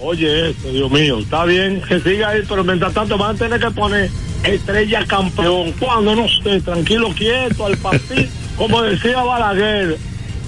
Oye, 0.00 0.50
eso, 0.50 0.72
Dios 0.72 0.90
mío, 0.90 1.18
está 1.18 1.44
bien 1.44 1.82
que 1.86 2.00
siga 2.00 2.30
ahí, 2.30 2.42
pero 2.48 2.64
mientras 2.64 2.94
tanto 2.94 3.18
van 3.18 3.36
a 3.36 3.38
tener 3.38 3.60
que 3.60 3.70
poner 3.70 4.10
Estrella 4.44 5.04
campeón. 5.06 5.72
Cuando 5.78 6.16
no 6.16 6.24
esté 6.24 6.60
tranquilo, 6.62 7.10
quieto, 7.14 7.66
al 7.66 7.76
partido, 7.76 8.24
como 8.56 8.82
decía 8.82 9.22
Balaguer, 9.22 9.98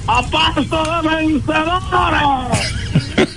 a 0.06 0.22
paso 0.22 0.62
de 0.62 1.08
vencedores. 1.08 2.22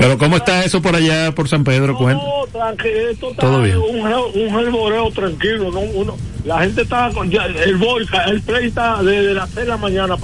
Pero 0.00 0.16
¿cómo 0.16 0.36
está 0.38 0.64
eso 0.64 0.80
por 0.80 0.96
allá, 0.96 1.32
por 1.34 1.46
San 1.46 1.62
Pedro? 1.62 1.94
Cuenta. 1.96 2.24
No, 2.24 2.46
tranquilo, 2.50 3.10
esto 3.10 3.30
está 3.30 3.42
Todo 3.42 3.62
bien. 3.62 3.76
un, 3.76 4.00
un 4.00 5.12
tranquilo, 5.12 5.70
¿no? 5.70 5.80
Uno, 5.80 6.16
la 6.44 6.60
gente 6.60 6.82
está, 6.82 7.10
con, 7.12 7.30
ya, 7.30 7.44
el 7.44 7.76
volca, 7.76 8.24
el 8.24 8.40
play 8.40 8.68
está 8.68 9.02
desde 9.02 9.34
las 9.34 9.50
6 9.50 9.56
de 9.56 9.70
la 9.70 9.76
mañana, 9.76 10.16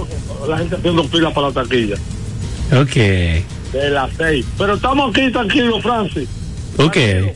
la 0.49 0.57
gente 0.57 0.75
haciendo 0.77 1.03
fila 1.03 1.31
para 1.31 1.47
la 1.49 1.53
taquilla, 1.53 1.95
Ok, 2.75 2.95
de 2.95 3.89
las 3.91 4.09
6. 4.17 4.45
Pero 4.57 4.73
estamos 4.73 5.15
aquí 5.15 5.31
tranquilos, 5.31 5.81
Francis. 5.83 6.27
ok. 6.77 6.93
Tranquilo, 6.93 7.35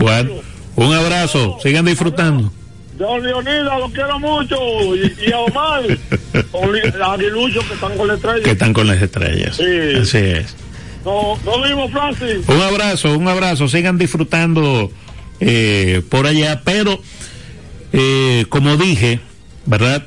Bueno, 0.00 0.30
un 0.76 0.94
abrazo, 0.94 1.58
sigan 1.62 1.84
disfrutando. 1.84 2.50
Don 2.96 3.22
Leonida, 3.22 3.78
lo 3.78 3.88
quiero 3.90 4.18
mucho. 4.18 4.56
Y, 4.94 5.14
y 5.28 5.32
a 5.32 5.38
Omar, 5.40 5.82
a 7.02 7.12
Aguilucho 7.12 7.60
que 7.66 7.74
están 7.74 7.96
con 7.98 8.08
la 8.08 8.14
estrella. 8.14 8.42
Que 8.42 8.50
están 8.52 8.72
con 8.72 8.86
las 8.86 9.02
estrellas. 9.02 9.56
Sí. 9.56 9.96
Así 10.00 10.18
es. 10.18 10.56
No, 11.04 11.38
no 11.44 11.62
vimos, 11.62 11.90
Francis. 11.90 12.48
Un 12.48 12.60
abrazo, 12.60 13.16
un 13.18 13.28
abrazo. 13.28 13.68
Sigan 13.68 13.98
disfrutando 13.98 14.90
eh, 15.40 16.02
por 16.08 16.26
allá. 16.26 16.62
Pero, 16.64 17.00
eh, 17.92 18.46
como 18.48 18.76
dije, 18.76 19.20
¿verdad? 19.66 20.06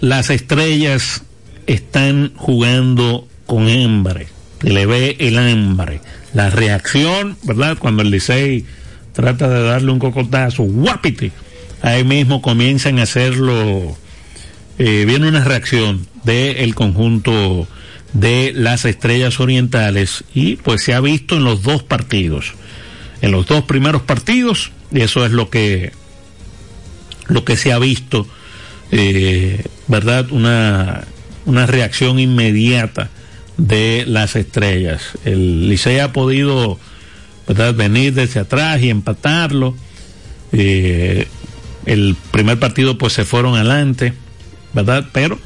Las 0.00 0.30
estrellas 0.30 1.22
están 1.66 2.32
jugando 2.36 3.26
con 3.46 3.68
hambre. 3.68 4.28
se 4.60 4.70
le 4.70 4.86
ve 4.86 5.16
el 5.18 5.38
hambre. 5.38 6.00
La 6.34 6.50
reacción, 6.50 7.38
¿verdad? 7.44 7.78
Cuando 7.78 8.02
el 8.02 8.10
Licey 8.10 8.66
trata 9.14 9.48
de 9.48 9.62
darle 9.62 9.90
un 9.90 9.98
cocotazo, 9.98 10.64
guapite, 10.64 11.32
ahí 11.80 12.04
mismo 12.04 12.42
comienzan 12.42 12.98
a 12.98 13.04
hacerlo. 13.04 13.96
Eh, 14.78 15.04
viene 15.06 15.28
una 15.28 15.42
reacción 15.42 16.06
del 16.24 16.74
conjunto 16.74 17.66
de 18.20 18.52
las 18.54 18.86
estrellas 18.86 19.40
orientales 19.40 20.24
y 20.34 20.56
pues 20.56 20.82
se 20.82 20.94
ha 20.94 21.00
visto 21.00 21.36
en 21.36 21.44
los 21.44 21.62
dos 21.62 21.82
partidos. 21.82 22.54
En 23.20 23.30
los 23.30 23.46
dos 23.46 23.64
primeros 23.64 24.02
partidos, 24.02 24.72
y 24.90 25.00
eso 25.00 25.24
es 25.26 25.32
lo 25.32 25.50
que 25.50 25.92
lo 27.28 27.44
que 27.44 27.56
se 27.56 27.72
ha 27.72 27.78
visto, 27.78 28.26
eh, 28.92 29.64
¿verdad? 29.88 30.30
Una, 30.30 31.04
una 31.44 31.66
reacción 31.66 32.18
inmediata 32.18 33.10
de 33.58 34.04
las 34.06 34.36
estrellas. 34.36 35.02
El 35.24 35.68
Licey 35.68 35.98
ha 35.98 36.12
podido 36.12 36.78
¿verdad? 37.48 37.74
venir 37.74 38.14
desde 38.14 38.40
atrás 38.40 38.80
y 38.80 38.90
empatarlo. 38.90 39.76
Eh, 40.52 41.26
el 41.84 42.16
primer 42.30 42.58
partido 42.58 42.96
pues 42.96 43.12
se 43.12 43.24
fueron 43.24 43.56
adelante, 43.56 44.14
¿verdad? 44.72 45.06
Pero 45.12 45.38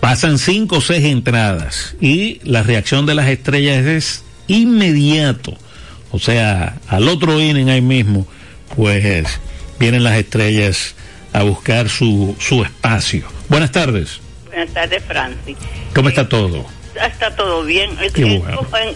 pasan 0.00 0.38
cinco 0.38 0.76
o 0.76 0.80
seis 0.80 1.04
entradas 1.04 1.96
y 2.00 2.40
la 2.44 2.62
reacción 2.62 3.06
de 3.06 3.14
las 3.14 3.28
estrellas 3.28 3.84
es 3.86 4.24
inmediato. 4.46 5.56
O 6.10 6.18
sea, 6.18 6.76
al 6.88 7.08
otro 7.08 7.40
inning 7.40 7.68
ahí 7.68 7.80
mismo, 7.80 8.26
pues 8.74 9.40
vienen 9.78 10.04
las 10.04 10.16
estrellas 10.16 10.94
a 11.32 11.42
buscar 11.42 11.88
su, 11.88 12.36
su 12.38 12.62
espacio. 12.62 13.26
Buenas 13.48 13.72
tardes. 13.72 14.20
Buenas 14.46 14.72
tardes, 14.72 15.02
Francis. 15.04 15.56
¿Cómo 15.94 16.08
está 16.08 16.28
todo? 16.28 16.64
Está 17.04 17.34
todo 17.36 17.62
bien. 17.64 17.90
en, 18.00 18.42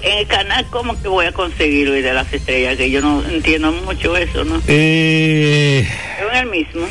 el 0.02 0.26
canal, 0.26 0.66
¿cómo 0.70 1.00
que 1.02 1.08
voy 1.08 1.26
a 1.26 1.32
conseguir 1.32 1.90
hoy 1.90 2.00
de 2.00 2.14
las 2.14 2.32
estrellas? 2.32 2.76
Que 2.78 2.90
yo 2.90 3.02
no 3.02 3.22
entiendo 3.28 3.72
mucho 3.72 4.16
eso, 4.16 4.44
¿no? 4.44 4.62
Eh, 4.66 5.86
en 6.18 6.36
el 6.36 6.46
mismo. 6.46 6.86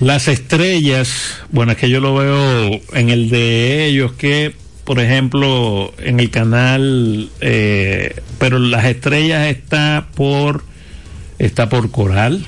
Las 0.00 0.28
estrellas, 0.28 1.42
bueno, 1.50 1.72
es 1.72 1.78
que 1.78 1.90
yo 1.90 2.00
lo 2.00 2.14
veo 2.14 2.80
en 2.94 3.10
el 3.10 3.28
de 3.28 3.84
ellos 3.84 4.12
que, 4.12 4.54
por 4.84 4.98
ejemplo, 4.98 5.92
en 5.98 6.20
el 6.20 6.30
canal, 6.30 7.28
eh, 7.42 8.16
pero 8.38 8.58
las 8.58 8.86
estrellas 8.86 9.48
está 9.48 10.08
por, 10.14 10.64
está 11.38 11.68
por 11.68 11.90
Coral. 11.90 12.46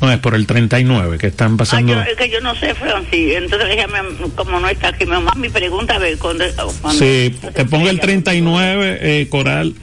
No, 0.00 0.10
es 0.10 0.18
por 0.18 0.34
el 0.34 0.46
39 0.46 1.18
que 1.18 1.26
están 1.26 1.58
pasando. 1.58 1.94
Ah, 1.94 2.06
es 2.10 2.16
que 2.16 2.30
yo 2.30 2.40
no 2.40 2.54
sé, 2.54 2.74
Francis. 2.74 3.34
Entonces, 3.36 3.68
déjame, 3.68 3.98
como 4.34 4.58
no 4.58 4.68
está 4.68 4.88
aquí, 4.88 5.04
mamá, 5.04 5.32
mi 5.36 5.50
pregunta, 5.50 5.96
a 5.96 5.98
ver, 5.98 6.16
cuando. 6.18 6.44
sí, 6.90 7.38
te 7.54 7.64
pongo 7.66 7.88
el 7.90 8.00
39, 8.00 8.98
eh, 9.00 9.28
Coral. 9.28 9.74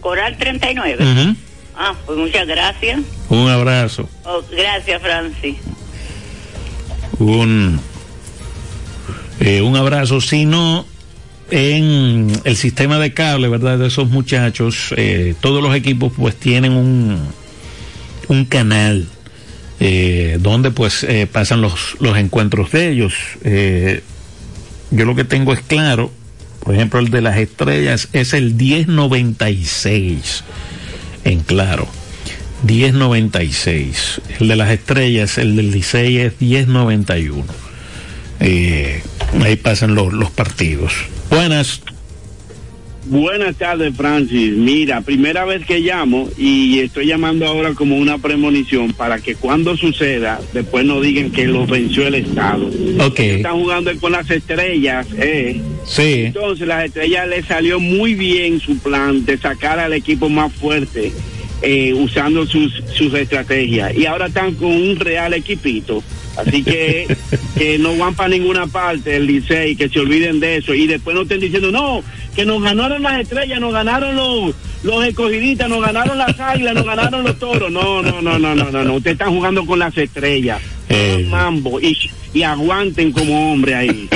Coral 0.00 0.36
39. 0.38 1.36
Ah, 1.76 1.94
pues 2.06 2.18
muchas 2.18 2.46
gracias. 2.46 3.00
Un 3.28 3.48
abrazo. 3.48 4.08
Oh, 4.24 4.42
gracias, 4.50 5.02
Francis. 5.02 5.56
Un, 7.18 7.80
eh, 9.40 9.62
un 9.62 9.76
abrazo. 9.76 10.20
Si 10.20 10.44
no, 10.44 10.86
en 11.50 12.32
el 12.44 12.56
sistema 12.56 12.98
de 12.98 13.12
cable, 13.12 13.48
¿verdad? 13.48 13.78
De 13.78 13.88
esos 13.88 14.08
muchachos, 14.08 14.94
eh, 14.96 15.34
todos 15.40 15.62
los 15.62 15.74
equipos 15.74 16.12
pues 16.16 16.36
tienen 16.36 16.72
un, 16.72 17.18
un 18.28 18.44
canal 18.44 19.06
eh, 19.80 20.38
donde 20.40 20.70
pues 20.70 21.06
pasan 21.32 21.60
los, 21.60 21.96
los 22.00 22.16
encuentros 22.16 22.72
de 22.72 22.90
ellos. 22.90 23.14
Yo 24.90 25.04
lo 25.04 25.14
que 25.16 25.24
tengo 25.24 25.52
es 25.52 25.60
claro, 25.60 26.12
por 26.60 26.74
ejemplo, 26.74 26.98
el 26.98 27.10
de 27.10 27.20
las 27.20 27.36
estrellas 27.38 28.08
es 28.12 28.32
el 28.32 28.54
1096, 28.54 30.42
en 31.24 31.40
claro. 31.40 31.86
1096. 32.64 34.20
El 34.40 34.48
de 34.48 34.56
las 34.56 34.70
estrellas, 34.70 35.38
el 35.38 35.56
del 35.56 35.70
Licey 35.70 36.18
es 36.18 36.40
1091. 36.40 37.44
Eh, 38.40 39.02
ahí 39.42 39.56
pasan 39.56 39.94
los, 39.94 40.12
los 40.12 40.30
partidos. 40.30 40.92
Buenas. 41.30 41.82
Buenas 43.08 43.54
tardes, 43.54 43.94
Francis. 43.94 44.52
Mira, 44.52 45.00
primera 45.00 45.44
vez 45.44 45.64
que 45.64 45.78
llamo 45.78 46.28
y 46.36 46.80
estoy 46.80 47.06
llamando 47.06 47.46
ahora 47.46 47.72
como 47.72 47.96
una 47.96 48.18
premonición 48.18 48.92
para 48.94 49.20
que 49.20 49.36
cuando 49.36 49.76
suceda, 49.76 50.40
después 50.52 50.84
no 50.84 51.00
digan 51.00 51.30
que 51.30 51.46
lo 51.46 51.66
venció 51.66 52.08
el 52.08 52.16
Estado. 52.16 52.68
Ok. 53.00 53.20
Están 53.20 53.60
jugando 53.60 53.96
con 54.00 54.10
las 54.10 54.28
estrellas, 54.28 55.06
¿eh? 55.18 55.60
Sí. 55.84 56.24
Entonces, 56.26 56.66
las 56.66 56.86
estrellas 56.86 57.28
le 57.28 57.44
salió 57.44 57.78
muy 57.78 58.14
bien 58.16 58.58
su 58.58 58.76
plan 58.78 59.24
de 59.24 59.38
sacar 59.38 59.78
al 59.78 59.92
equipo 59.92 60.28
más 60.28 60.52
fuerte 60.52 61.12
eh, 61.62 61.94
usando 61.94 62.46
sus, 62.46 62.82
sus 62.94 63.14
estrategias. 63.14 63.96
Y 63.96 64.06
ahora 64.06 64.26
están 64.26 64.54
con 64.54 64.70
un 64.70 64.96
real 64.96 65.34
equipito. 65.34 66.02
Así 66.36 66.62
que, 66.62 67.16
que 67.56 67.78
no 67.78 67.96
van 67.96 68.14
para 68.14 68.28
ninguna 68.28 68.66
parte 68.66 69.16
el 69.16 69.26
Licey, 69.26 69.76
que 69.76 69.88
se 69.88 70.00
olviden 70.00 70.40
de 70.40 70.56
eso. 70.56 70.74
Y 70.74 70.86
después 70.86 71.16
no 71.16 71.22
estén 71.22 71.40
diciendo, 71.40 71.70
no, 71.70 72.02
que 72.34 72.44
nos 72.44 72.62
ganaron 72.62 73.02
las 73.02 73.20
estrellas, 73.20 73.60
nos 73.60 73.72
ganaron 73.72 74.14
los, 74.14 74.54
los 74.82 75.04
escogiditas, 75.06 75.68
nos 75.68 75.80
ganaron 75.80 76.18
las 76.18 76.38
águilas, 76.38 76.74
nos 76.74 76.84
ganaron 76.84 77.24
los 77.24 77.38
toros. 77.38 77.72
No, 77.72 78.02
no, 78.02 78.20
no, 78.20 78.38
no, 78.38 78.54
no, 78.54 78.70
no, 78.70 78.84
no. 78.84 78.94
Ustedes 78.94 79.14
están 79.14 79.34
jugando 79.34 79.64
con 79.64 79.78
las 79.78 79.96
estrellas. 79.96 80.60
Eh. 80.88 81.26
Mambo. 81.30 81.80
Y, 81.80 81.96
y 82.34 82.42
aguanten 82.42 83.12
como 83.12 83.52
hombre 83.52 83.74
ahí. 83.74 84.08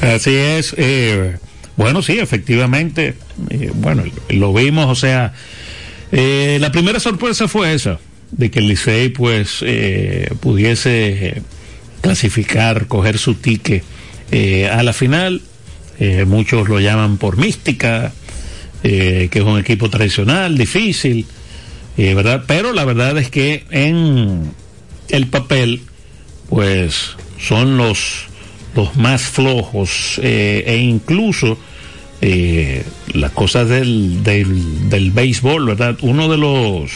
Así 0.00 0.34
es. 0.34 0.74
Eh, 0.78 1.36
bueno, 1.76 2.02
sí, 2.02 2.18
efectivamente. 2.18 3.14
Eh, 3.50 3.70
bueno, 3.74 4.04
lo 4.28 4.52
vimos, 4.52 4.86
o 4.86 4.94
sea, 4.94 5.32
eh, 6.12 6.58
la 6.60 6.70
primera 6.70 7.00
sorpresa 7.00 7.48
fue 7.48 7.74
esa, 7.74 7.98
de 8.30 8.50
que 8.50 8.60
el 8.60 8.68
Licey 8.68 9.08
pues 9.08 9.58
eh, 9.62 10.32
pudiese 10.40 11.42
clasificar, 12.02 12.86
coger 12.88 13.16
su 13.16 13.36
ticket 13.36 13.82
eh, 14.30 14.68
a 14.68 14.82
la 14.82 14.92
final. 14.92 15.40
Eh, 15.98 16.24
muchos 16.26 16.68
lo 16.68 16.80
llaman 16.80 17.16
por 17.16 17.38
mística, 17.38 18.12
eh, 18.82 19.28
que 19.30 19.38
es 19.38 19.44
un 19.44 19.58
equipo 19.58 19.88
tradicional, 19.88 20.58
difícil, 20.58 21.26
¿verdad? 21.96 22.44
Pero 22.46 22.72
la 22.72 22.84
verdad 22.84 23.16
es 23.18 23.30
que 23.30 23.64
en 23.70 24.50
el 25.08 25.26
papel, 25.28 25.82
pues 26.48 27.16
son 27.38 27.76
los, 27.76 28.26
los 28.74 28.96
más 28.96 29.22
flojos 29.22 30.18
e 30.22 30.78
incluso 30.82 31.58
eh, 32.22 32.84
las 33.12 33.32
cosas 33.32 33.68
del, 33.68 34.22
del, 34.22 34.88
del 34.88 35.10
béisbol, 35.10 35.66
¿verdad? 35.66 35.98
Uno 36.02 36.28
de 36.28 36.38
los 36.38 36.90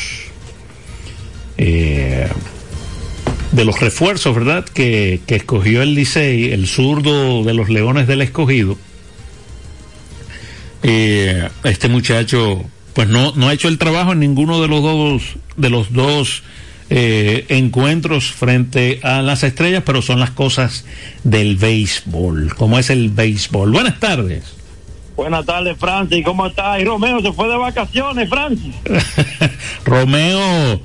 eh, 1.59 2.29
de 3.53 3.65
los 3.65 3.81
refuerzos, 3.81 4.35
¿verdad? 4.35 4.65
Que, 4.65 5.21
que 5.27 5.37
escogió 5.37 5.83
el 5.83 5.95
Licey, 5.95 6.53
el 6.53 6.67
zurdo 6.67 7.43
de 7.43 7.55
los 7.55 7.69
Leones 7.69 8.07
del 8.07 8.23
Escogido. 8.23 8.79
Eh, 10.83 11.49
este 11.65 11.89
muchacho, 11.89 12.65
pues 12.93 13.09
no, 13.09 13.33
no 13.35 13.49
ha 13.49 13.53
hecho 13.53 13.69
el 13.69 13.79
trabajo 13.79 14.12
en 14.12 14.21
ninguno 14.21 14.61
de 14.62 14.69
los 14.69 14.83
dos, 14.83 15.23
de 15.57 15.71
los 15.71 15.93
dos 15.93 16.45
eh, 16.91 17.47
encuentros 17.49 18.31
frente 18.31 19.01
a 19.03 19.23
las 19.23 19.43
estrellas, 19.43 19.83
pero 19.85 20.03
son 20.03 20.21
las 20.21 20.31
cosas 20.31 20.85
del 21.25 21.57
béisbol, 21.57 22.55
como 22.55 22.79
es 22.79 22.91
el 22.91 23.11
béisbol. 23.11 23.73
Buenas 23.73 23.99
tardes. 23.99 24.56
Buenas 25.17 25.47
tardes, 25.47 25.77
Francis. 25.79 26.25
¿Cómo 26.25 26.47
estás? 26.47 26.79
Y 26.81 26.85
Romeo 26.85 27.21
se 27.21 27.33
fue 27.33 27.49
de 27.49 27.57
vacaciones, 27.57 28.29
Francis. 28.29 28.75
Romeo 29.85 30.81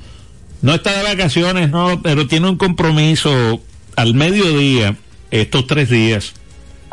no 0.62 0.74
está 0.74 0.96
de 0.96 1.02
vacaciones, 1.02 1.70
no, 1.70 2.00
pero 2.02 2.26
tiene 2.26 2.48
un 2.48 2.56
compromiso 2.56 3.60
al 3.96 4.14
mediodía, 4.14 4.96
estos 5.30 5.66
tres 5.66 5.90
días, 5.90 6.34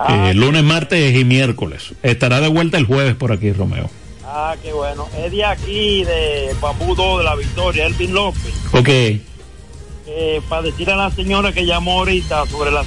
Ah, 0.02 0.30
eh, 0.30 0.34
lunes, 0.34 0.64
martes 0.64 1.14
y 1.14 1.26
miércoles. 1.26 1.94
Estará 2.04 2.40
de 2.40 2.48
vuelta 2.48 2.78
el 2.78 2.86
jueves 2.86 3.16
por 3.16 3.34
aquí, 3.34 3.52
Romeo. 3.52 3.90
Ah, 4.26 4.56
qué 4.64 4.72
bueno. 4.72 5.08
Es 5.26 5.30
de 5.30 5.44
aquí, 5.44 6.06
de 6.06 6.56
2 6.62 7.18
de 7.18 7.24
la 7.26 7.36
Victoria, 7.36 7.86
Elvin 7.86 8.14
López. 8.14 8.54
Ok, 8.72 8.88
Eh, 10.12 10.42
para 10.50 10.62
decirle 10.64 10.94
a 10.94 10.96
la 10.96 11.12
señora 11.12 11.52
que 11.52 11.66
llamó 11.66 12.00
ahorita 12.00 12.46
sobre 12.48 12.72
la 12.72 12.84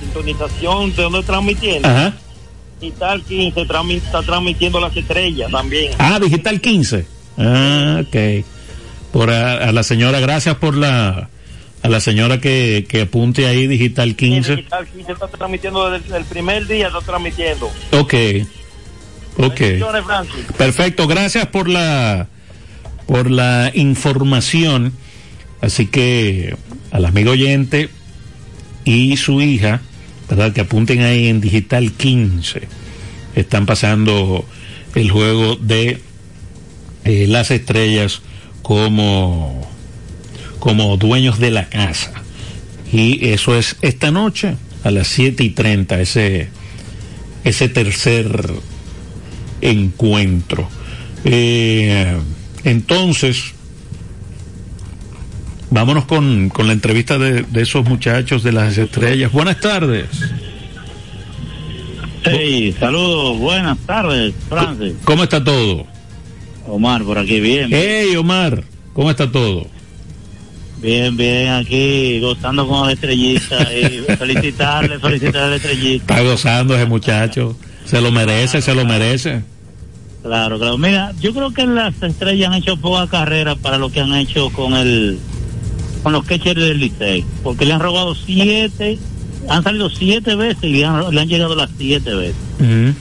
sintonización 0.00 0.94
de 0.94 1.02
donde 1.02 1.22
transmitiendo. 1.24 1.86
ajá. 1.88 2.14
Y 2.86 2.90
tal 2.92 3.22
15 3.22 3.66
transmi- 3.66 3.96
está 3.96 4.22
transmitiendo 4.22 4.80
las 4.80 4.96
estrellas 4.96 5.50
también. 5.50 5.92
Ah, 5.98 6.18
Digital 6.20 6.60
15. 6.60 7.06
Ah, 7.38 8.02
ok. 8.06 8.44
Por 9.12 9.30
a, 9.30 9.68
a 9.68 9.72
la 9.72 9.82
señora, 9.82 10.20
gracias 10.20 10.56
por 10.56 10.76
la, 10.76 11.28
a 11.82 11.88
la 11.88 12.00
señora 12.00 12.40
que, 12.40 12.84
que 12.88 13.02
apunte 13.02 13.46
ahí 13.46 13.66
Digital 13.66 14.10
Y 14.10 14.14
15. 14.14 14.56
Digital 14.56 14.86
15 14.88 15.12
está 15.12 15.28
transmitiendo 15.28 15.90
desde 15.90 16.16
el 16.16 16.24
primer 16.24 16.66
día, 16.66 16.88
está 16.88 17.00
transmitiendo. 17.00 17.70
Ok, 17.92 18.14
ok. 19.38 19.60
Perfecto, 20.56 21.06
gracias 21.06 21.46
por 21.46 21.68
la 21.68 22.28
por 23.06 23.30
la 23.30 23.70
información. 23.74 24.92
Así 25.60 25.86
que 25.86 26.56
al 26.90 27.04
amigo 27.06 27.30
oyente 27.32 27.88
y 28.84 29.16
su 29.16 29.40
hija, 29.40 29.80
¿verdad? 30.28 30.52
Que 30.52 30.62
apunten 30.62 31.02
ahí 31.02 31.28
en 31.28 31.40
Digital 31.40 31.92
15. 31.92 32.68
Están 33.34 33.66
pasando 33.66 34.44
el 34.94 35.10
juego 35.10 35.56
de 35.56 36.00
eh, 37.04 37.26
las 37.28 37.50
estrellas 37.50 38.22
como, 38.62 39.68
como 40.58 40.96
dueños 40.96 41.38
de 41.38 41.50
la 41.50 41.68
casa. 41.68 42.12
Y 42.92 43.28
eso 43.28 43.56
es 43.56 43.76
esta 43.82 44.10
noche 44.10 44.56
a 44.84 44.90
las 44.90 45.08
7 45.08 45.42
y 45.42 45.50
30, 45.50 46.00
ese, 46.00 46.48
ese 47.44 47.68
tercer 47.68 48.52
encuentro. 49.60 50.68
Eh, 51.24 52.16
entonces, 52.64 53.54
vámonos 55.74 56.04
con, 56.04 56.48
con 56.50 56.68
la 56.68 56.72
entrevista 56.72 57.18
de, 57.18 57.42
de, 57.42 57.62
esos 57.62 57.84
muchachos 57.84 58.44
de 58.44 58.52
las 58.52 58.78
estrellas. 58.78 59.32
Buenas 59.32 59.58
tardes. 59.58 60.06
Hey, 62.22 62.74
saludos, 62.78 63.38
buenas 63.38 63.76
tardes, 63.80 64.32
Francis. 64.48 64.94
¿Cómo 65.04 65.24
está 65.24 65.42
todo? 65.42 65.84
Omar, 66.66 67.02
por 67.02 67.18
aquí, 67.18 67.40
bien. 67.40 67.70
Hey, 67.72 68.14
Omar, 68.16 68.62
¿cómo 68.94 69.10
está 69.10 69.30
todo? 69.30 69.66
Bien, 70.80 71.16
bien, 71.16 71.48
aquí 71.50 72.20
gozando 72.20 72.68
con 72.68 72.86
la 72.86 72.92
estrellita 72.92 73.74
y 73.74 74.00
felicitarle, 74.18 74.98
felicitarle 75.00 75.40
a 75.40 75.50
la 75.50 75.56
estrellita. 75.56 76.14
Está 76.14 76.30
gozando 76.30 76.76
ese 76.76 76.86
muchacho, 76.86 77.56
se 77.84 78.00
lo 78.00 78.12
merece, 78.12 78.62
se 78.62 78.74
lo 78.74 78.84
merece. 78.84 79.42
Claro, 80.22 80.58
claro. 80.58 80.78
Mira, 80.78 81.12
yo 81.20 81.34
creo 81.34 81.52
que 81.52 81.66
las 81.66 82.00
estrellas 82.00 82.48
han 82.48 82.54
hecho 82.54 82.76
poca 82.76 83.08
carrera 83.08 83.56
para 83.56 83.76
lo 83.76 83.90
que 83.90 84.00
han 84.00 84.14
hecho 84.14 84.50
con 84.50 84.72
el 84.74 85.18
con 86.04 86.12
los 86.12 86.24
catchers 86.26 86.60
del 86.60 86.78
Licey, 86.78 87.24
porque 87.42 87.64
le 87.64 87.72
han 87.72 87.80
robado 87.80 88.14
siete, 88.14 88.98
han 89.48 89.64
salido 89.64 89.88
siete 89.88 90.36
veces 90.36 90.62
y 90.62 90.74
le 90.74 90.84
han, 90.84 91.12
le 91.14 91.20
han 91.22 91.28
llegado 91.28 91.56
las 91.56 91.70
siete 91.78 92.14
veces. 92.14 92.36
Uh 92.60 92.62
-huh. 92.62 92.94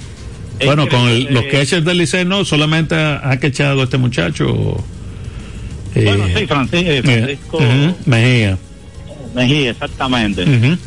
Bueno, 0.66 0.88
con 0.88 1.10
el, 1.10 1.26
los 1.26 1.44
catchers 1.52 1.84
del 1.84 1.98
Licey 1.98 2.24
no, 2.24 2.46
solamente 2.46 2.96
ha, 2.96 3.30
ha 3.30 3.38
quechado 3.38 3.84
este 3.84 3.98
muchacho. 3.98 4.82
Eh, 5.96 6.06
bueno, 6.06 6.26
sí, 6.28 6.48
Francisco, 6.48 7.04
Francisco 7.04 7.58
uh 7.58 7.62
-huh, 7.62 7.96
Mejía. 8.06 8.58
Mejía, 9.36 9.72
exactamente. 9.72 10.44
Uh 10.44 10.48
-huh. 10.48 10.78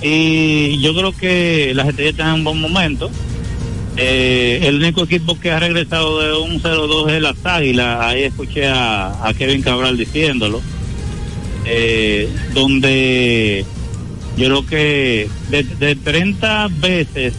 Y 0.00 0.80
yo 0.80 0.94
creo 0.94 1.12
que 1.14 1.72
las 1.74 1.86
estrellas 1.86 2.12
están 2.12 2.28
en 2.28 2.34
un 2.36 2.44
buen 2.44 2.60
momento. 2.62 3.10
Eh, 3.98 4.60
el 4.62 4.76
único 4.76 5.04
equipo 5.04 5.38
que 5.38 5.50
ha 5.50 5.60
regresado 5.60 6.20
de 6.20 6.32
un 6.32 6.62
0-2 6.62 7.10
es 7.10 7.20
las 7.20 7.44
Águilas. 7.44 7.98
Ahí 8.00 8.22
escuché 8.22 8.68
a, 8.68 9.28
a 9.28 9.34
Kevin 9.34 9.60
Cabral 9.60 9.98
diciéndolo. 9.98 10.62
Eh, 11.70 12.28
donde 12.54 13.64
yo 14.38 14.46
creo 14.46 14.66
que 14.66 15.28
de, 15.50 15.62
de, 15.64 15.96
30 15.96 16.68
veces 16.80 17.34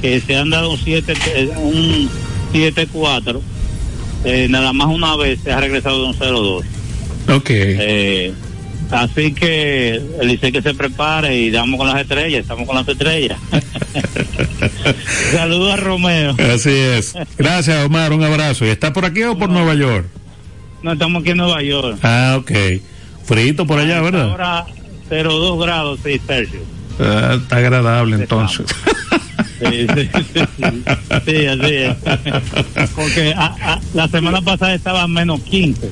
que 0.00 0.20
se 0.20 0.36
han 0.36 0.50
dado 0.50 0.76
siete, 0.76 1.14
un 1.56 2.08
7-4, 2.52 3.40
eh, 4.24 4.46
nada 4.48 4.72
más 4.72 4.86
una 4.86 5.16
vez 5.16 5.40
se 5.42 5.50
ha 5.50 5.60
regresado 5.60 6.02
de 6.02 6.08
un 6.10 6.14
0-2. 6.14 6.64
Ok. 7.34 7.50
Eh, 7.50 8.32
así 8.92 9.32
que 9.32 10.00
el 10.20 10.28
dice 10.28 10.52
que 10.52 10.62
se 10.62 10.74
prepare 10.74 11.36
y 11.36 11.50
damos 11.50 11.76
con 11.76 11.88
las 11.88 12.00
estrellas, 12.00 12.42
estamos 12.42 12.66
con 12.66 12.76
las 12.76 12.86
estrellas. 12.86 13.38
Saludos 15.32 15.72
a 15.72 15.76
Romeo. 15.76 16.36
Así 16.54 16.70
es. 16.70 17.14
Gracias, 17.36 17.84
Omar, 17.84 18.12
un 18.12 18.22
abrazo. 18.22 18.64
¿Y 18.64 18.68
está 18.68 18.92
por 18.92 19.04
aquí 19.04 19.24
o 19.24 19.36
por 19.36 19.48
no, 19.48 19.56
Nueva 19.56 19.74
York? 19.74 20.06
No, 20.84 20.92
estamos 20.92 21.22
aquí 21.22 21.30
en 21.30 21.38
Nueva 21.38 21.62
York. 21.62 21.98
Ah, 22.02 22.36
ok. 22.38 22.52
Frito 23.24 23.66
por 23.66 23.78
allá, 23.78 24.00
¿verdad? 24.00 24.30
Ahora 24.30 24.66
0,2 25.10 25.62
grados 25.62 26.00
6 26.02 26.20
Celsius. 26.26 26.62
Ah, 27.00 27.38
está 27.40 27.56
agradable 27.56 28.16
entonces. 28.16 28.66
Sí, 29.60 29.86
sí, 29.94 30.10
sí, 30.12 30.40
sí, 30.56 30.84
sí 31.24 31.46
así 31.46 31.74
es. 31.74 31.96
Porque 32.96 33.32
a, 33.36 33.74
a, 33.74 33.80
la 33.94 34.08
semana 34.08 34.42
pasada 34.42 34.74
estaba 34.74 35.06
menos 35.06 35.40
15. 35.42 35.88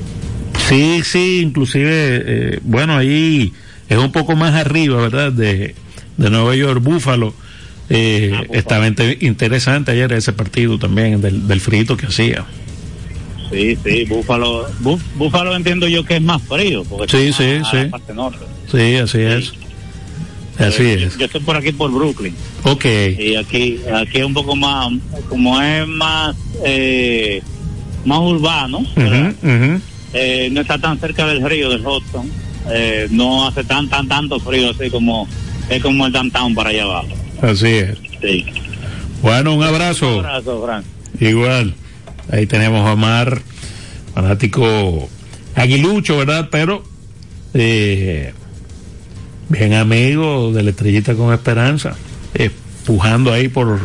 Sí, 0.67 1.01
sí, 1.03 1.41
inclusive, 1.41 1.89
eh, 1.91 2.59
bueno, 2.63 2.97
ahí 2.97 3.53
es 3.87 3.97
un 3.97 4.11
poco 4.11 4.35
más 4.35 4.55
arriba, 4.55 5.01
¿verdad? 5.01 5.31
De, 5.31 5.75
de 6.17 6.29
Nueva 6.29 6.55
York, 6.55 6.81
Búfalo. 6.81 7.33
Eh, 7.89 8.31
ah, 8.33 8.43
estaba 8.53 8.87
interesante 8.87 9.91
ayer 9.91 10.13
ese 10.13 10.31
partido 10.33 10.77
también 10.79 11.21
del, 11.21 11.47
del 11.47 11.59
frito 11.59 11.97
que 11.97 12.07
hacía. 12.07 12.45
Sí, 13.51 13.77
sí, 13.83 14.05
Búfalo, 14.05 14.65
Bú, 14.79 14.99
Búfalo 15.15 15.55
entiendo 15.55 15.87
yo 15.87 16.05
que 16.05 16.15
es 16.15 16.21
más 16.21 16.41
frío. 16.41 16.83
Porque 16.85 17.11
sí, 17.11 17.33
sí, 17.33 17.59
sí. 17.69 17.85
Parte 17.89 18.13
norte. 18.13 18.45
Sí, 18.71 18.95
así 18.95 19.17
sí. 19.17 19.23
es. 19.23 19.53
Así 20.57 20.83
eh, 20.83 21.03
es. 21.05 21.17
Yo 21.17 21.25
estoy 21.25 21.41
por 21.41 21.57
aquí 21.57 21.71
por 21.71 21.91
Brooklyn. 21.91 22.33
Ok. 22.63 22.85
Y 23.17 23.35
aquí, 23.35 23.79
aquí 23.93 24.19
es 24.19 24.25
un 24.25 24.33
poco 24.33 24.55
más, 24.55 24.91
como 25.27 25.61
es 25.61 25.87
más, 25.87 26.35
eh, 26.63 27.41
más 28.05 28.19
urbano, 28.19 28.79
uh 28.79 28.83
-huh, 28.95 29.35
uh 29.41 29.47
-huh. 29.47 29.81
Eh, 30.13 30.49
no 30.51 30.61
está 30.61 30.77
tan 30.77 30.99
cerca 30.99 31.25
del 31.25 31.41
río 31.47 31.69
del 31.69 31.85
Hudson, 31.87 32.29
eh, 32.69 33.07
no 33.11 33.47
hace 33.47 33.63
tan, 33.63 33.87
tan, 33.87 34.09
tanto 34.09 34.39
frío 34.41 34.71
así 34.71 34.89
como, 34.89 35.25
es 35.69 35.81
como 35.81 36.05
el 36.05 36.11
downtown 36.11 36.53
para 36.53 36.69
allá 36.69 36.83
abajo. 36.83 37.07
Así 37.41 37.67
es. 37.67 37.97
Sí. 38.21 38.45
Bueno, 39.21 39.55
un 39.55 39.63
abrazo. 39.63 40.19
Un 40.19 40.25
abrazo, 40.25 40.63
Frank. 40.65 40.85
Igual. 41.19 41.73
Ahí 42.29 42.45
tenemos 42.45 42.85
a 42.87 42.93
Omar, 42.93 43.41
fanático 44.13 45.09
aguilucho, 45.55 46.17
¿verdad? 46.17 46.49
Pero 46.51 46.83
eh, 47.53 48.33
bien 49.49 49.73
amigo 49.73 50.51
de 50.53 50.63
la 50.63 50.69
estrellita 50.69 51.15
con 51.15 51.33
esperanza, 51.33 51.95
empujando 52.33 53.33
ahí 53.33 53.47
por, 53.47 53.79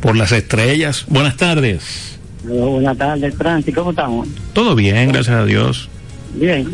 por 0.00 0.16
las 0.16 0.32
estrellas. 0.32 1.04
Buenas 1.08 1.36
tardes. 1.36 2.18
Buenas 2.42 2.96
tardes, 2.96 3.34
Francis, 3.34 3.74
¿cómo 3.74 3.90
estamos? 3.90 4.26
Todo 4.52 4.74
bien, 4.74 5.12
gracias 5.12 5.36
a 5.36 5.44
Dios. 5.44 5.88
Bien. 6.34 6.66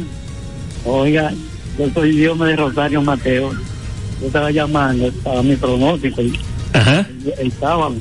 Oiga, 0.85 1.33
yo 1.79 1.91
soy 1.93 2.13
Dios 2.13 2.39
de 2.39 2.57
Rosario 2.57 3.03
Mateo. 3.03 3.53
Yo 4.21 4.27
estaba 4.29 4.51
llamando 4.51 5.13
para 5.25 5.43
mi 5.43 5.57
pronóstico 5.57 6.23
Ajá. 6.73 7.01
el, 7.01 7.35
el 7.47 7.53
sábado 7.53 7.97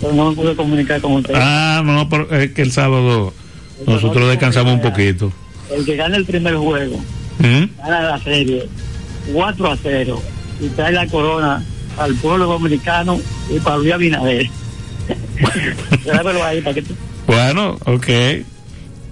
pero 0.00 0.12
no 0.12 0.30
me 0.30 0.36
pude 0.36 0.54
comunicar 0.56 1.00
con 1.00 1.12
usted. 1.12 1.34
Ah, 1.36 1.82
no, 1.84 2.08
pero 2.08 2.30
es 2.34 2.52
que 2.52 2.62
el 2.62 2.72
sábado 2.72 3.32
el 3.80 3.86
nosotros 3.86 4.22
no 4.22 4.28
descansamos 4.28 4.72
un 4.74 4.80
poquito. 4.80 5.32
El 5.74 5.84
que 5.84 5.96
gana 5.96 6.16
el 6.16 6.24
primer 6.24 6.56
juego, 6.56 6.98
¿Mm? 7.38 7.64
gana 7.78 8.00
la 8.02 8.18
serie 8.20 8.68
4 9.32 9.72
a 9.72 9.76
0 9.76 10.22
y 10.60 10.68
trae 10.68 10.92
la 10.92 11.06
corona 11.06 11.62
al 11.98 12.14
pueblo 12.14 12.46
dominicano 12.46 13.20
y 13.54 13.58
para 13.60 13.78
Luis 13.78 13.92
Abinader. 13.92 14.46
ahí 16.44 16.60
para 16.60 16.74
que 16.74 16.84
Bueno, 17.26 17.78
ok. 17.84 18.08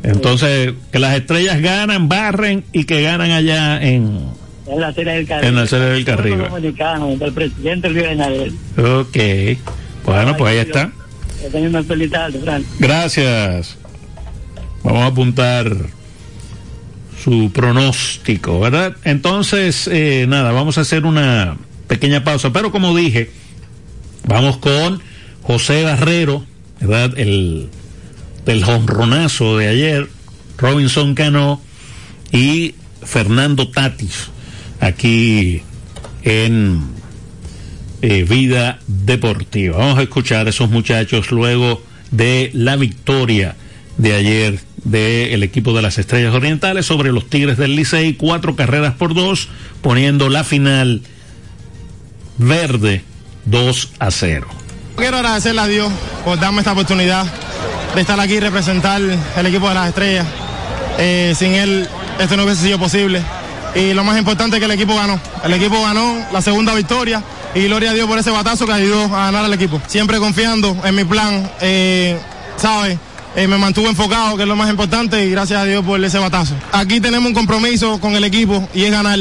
Entonces, 0.03 0.75
que 0.93 0.99
las 0.99 1.17
estrellas 1.17 1.61
ganan, 1.61 2.09
barren 2.09 2.65
y 2.73 2.85
que 2.85 3.03
ganan 3.03 3.31
allá 3.33 3.83
en... 3.83 4.21
En 4.67 4.81
la 4.81 4.93
serie 4.93 5.15
del 5.15 5.27
Caribe. 5.27 5.49
En 5.49 5.55
la 5.57 5.67
serie 5.67 5.87
del 5.87 6.05
Caribe. 6.05 6.49
dominicano, 6.49 7.17
del 7.17 7.33
presidente 7.33 7.89
Luis 7.89 8.05
Abinader. 8.05 8.53
Ok. 8.79 9.17
Bueno, 10.07 10.37
pues 10.37 10.53
ahí 10.53 10.59
está. 10.59 10.93
Gracias. 12.79 13.77
Vamos 14.83 15.03
a 15.03 15.07
apuntar 15.07 15.77
su 17.23 17.51
pronóstico, 17.53 18.61
¿verdad? 18.61 18.97
Entonces, 19.05 19.89
eh, 19.93 20.27
nada, 20.29 20.53
vamos 20.53 20.79
a 20.79 20.83
hacer 20.83 21.05
una 21.05 21.57
pequeña 21.89 22.23
pausa, 22.23 22.53
pero 22.53 22.71
como 22.71 22.97
dije, 22.97 23.31
vamos 24.27 24.59
con 24.59 25.03
José 25.43 25.83
Barrero, 25.83 26.47
¿verdad? 26.81 27.19
El 27.19 27.69
del 28.45 28.63
jonronazo 28.63 29.59
de 29.59 29.69
ayer, 29.69 30.09
Robinson 30.57 31.17
Cano 31.17 31.61
y 32.31 32.77
Fernando 33.03 33.69
Tatis, 33.69 34.31
aquí 34.79 35.63
en 36.23 36.85
vida 38.07 38.79
deportiva. 38.87 39.79
Vamos 39.79 39.99
a 39.99 40.03
escuchar 40.03 40.47
a 40.47 40.51
esos 40.51 40.71
muchachos 40.71 41.31
luego 41.31 41.83
de 42.11 42.51
la 42.55 42.77
victoria 42.77 43.57
de 43.99 44.15
ayer 44.15 44.61
del 44.85 45.33
el 45.33 45.43
equipo 45.43 45.75
de 45.75 45.83
las 45.83 45.99
Estrellas 45.99 46.35
Orientales 46.35 46.87
sobre 46.87 47.11
los 47.11 47.29
Tigres 47.29 47.57
del 47.57 47.75
Licey, 47.75 48.15
cuatro 48.15 48.55
carreras 48.55 48.95
por 48.95 49.15
dos, 49.15 49.49
poniendo 49.83 50.29
la 50.29 50.45
final 50.45 51.03
verde 52.39 53.03
2 53.47 53.93
a 53.99 54.11
0. 54.11 54.47
Quiero 54.97 55.17
agradecerle 55.17 55.61
a 55.61 55.67
Dios 55.67 55.93
por 56.25 56.39
darme 56.39 56.59
esta 56.59 56.73
oportunidad 56.73 57.27
de 57.95 58.01
estar 58.01 58.19
aquí 58.21 58.35
y 58.35 58.41
representar 58.41 59.01
el 59.01 59.47
equipo 59.47 59.69
de 59.69 59.75
las 59.75 59.89
Estrellas. 59.89 60.27
Eh, 60.99 61.35
sin 61.37 61.55
él 61.55 61.89
esto 62.19 62.37
no 62.37 62.45
hubiese 62.45 62.63
sido 62.63 62.79
posible. 62.79 63.23
Y 63.75 63.93
lo 63.93 64.05
más 64.05 64.17
importante 64.17 64.57
es 64.57 64.61
que 64.61 64.65
el 64.65 64.71
equipo 64.71 64.95
ganó. 64.95 65.21
El 65.45 65.53
equipo 65.53 65.83
ganó 65.83 66.17
la 66.33 66.41
segunda 66.41 66.75
victoria 66.75 67.23
y 67.57 67.65
gloria 67.65 67.91
a 67.91 67.95
Dios 67.95 68.07
por 68.07 68.19
ese 68.19 68.31
batazo 68.31 68.67
que 68.67 68.73
ayudó 68.73 69.05
a 69.05 69.27
ganar 69.27 69.47
al 69.47 69.55
equipo. 69.55 69.81
Siempre 69.87 70.19
confiando 70.19 70.77
en 70.85 70.95
mi 70.95 71.05
plan, 71.05 71.51
eh, 71.63 72.19
¿sabes? 72.59 72.99
Eh, 73.35 73.49
me 73.49 73.57
mantuve 73.57 73.89
enfocado, 73.89 74.37
que 74.37 74.43
es 74.43 74.49
lo 74.49 74.57
más 74.57 74.69
importante, 74.69 75.25
y 75.25 75.31
gracias 75.31 75.61
a 75.61 75.65
Dios 75.65 75.85
por 75.85 76.03
ese 76.03 76.19
batazo. 76.19 76.55
Aquí 76.73 77.01
tenemos 77.01 77.29
un 77.29 77.35
compromiso 77.35 77.99
con 77.99 78.15
el 78.15 78.25
equipo 78.25 78.69
y 78.75 78.85
es 78.85 78.91
ganar. 78.91 79.19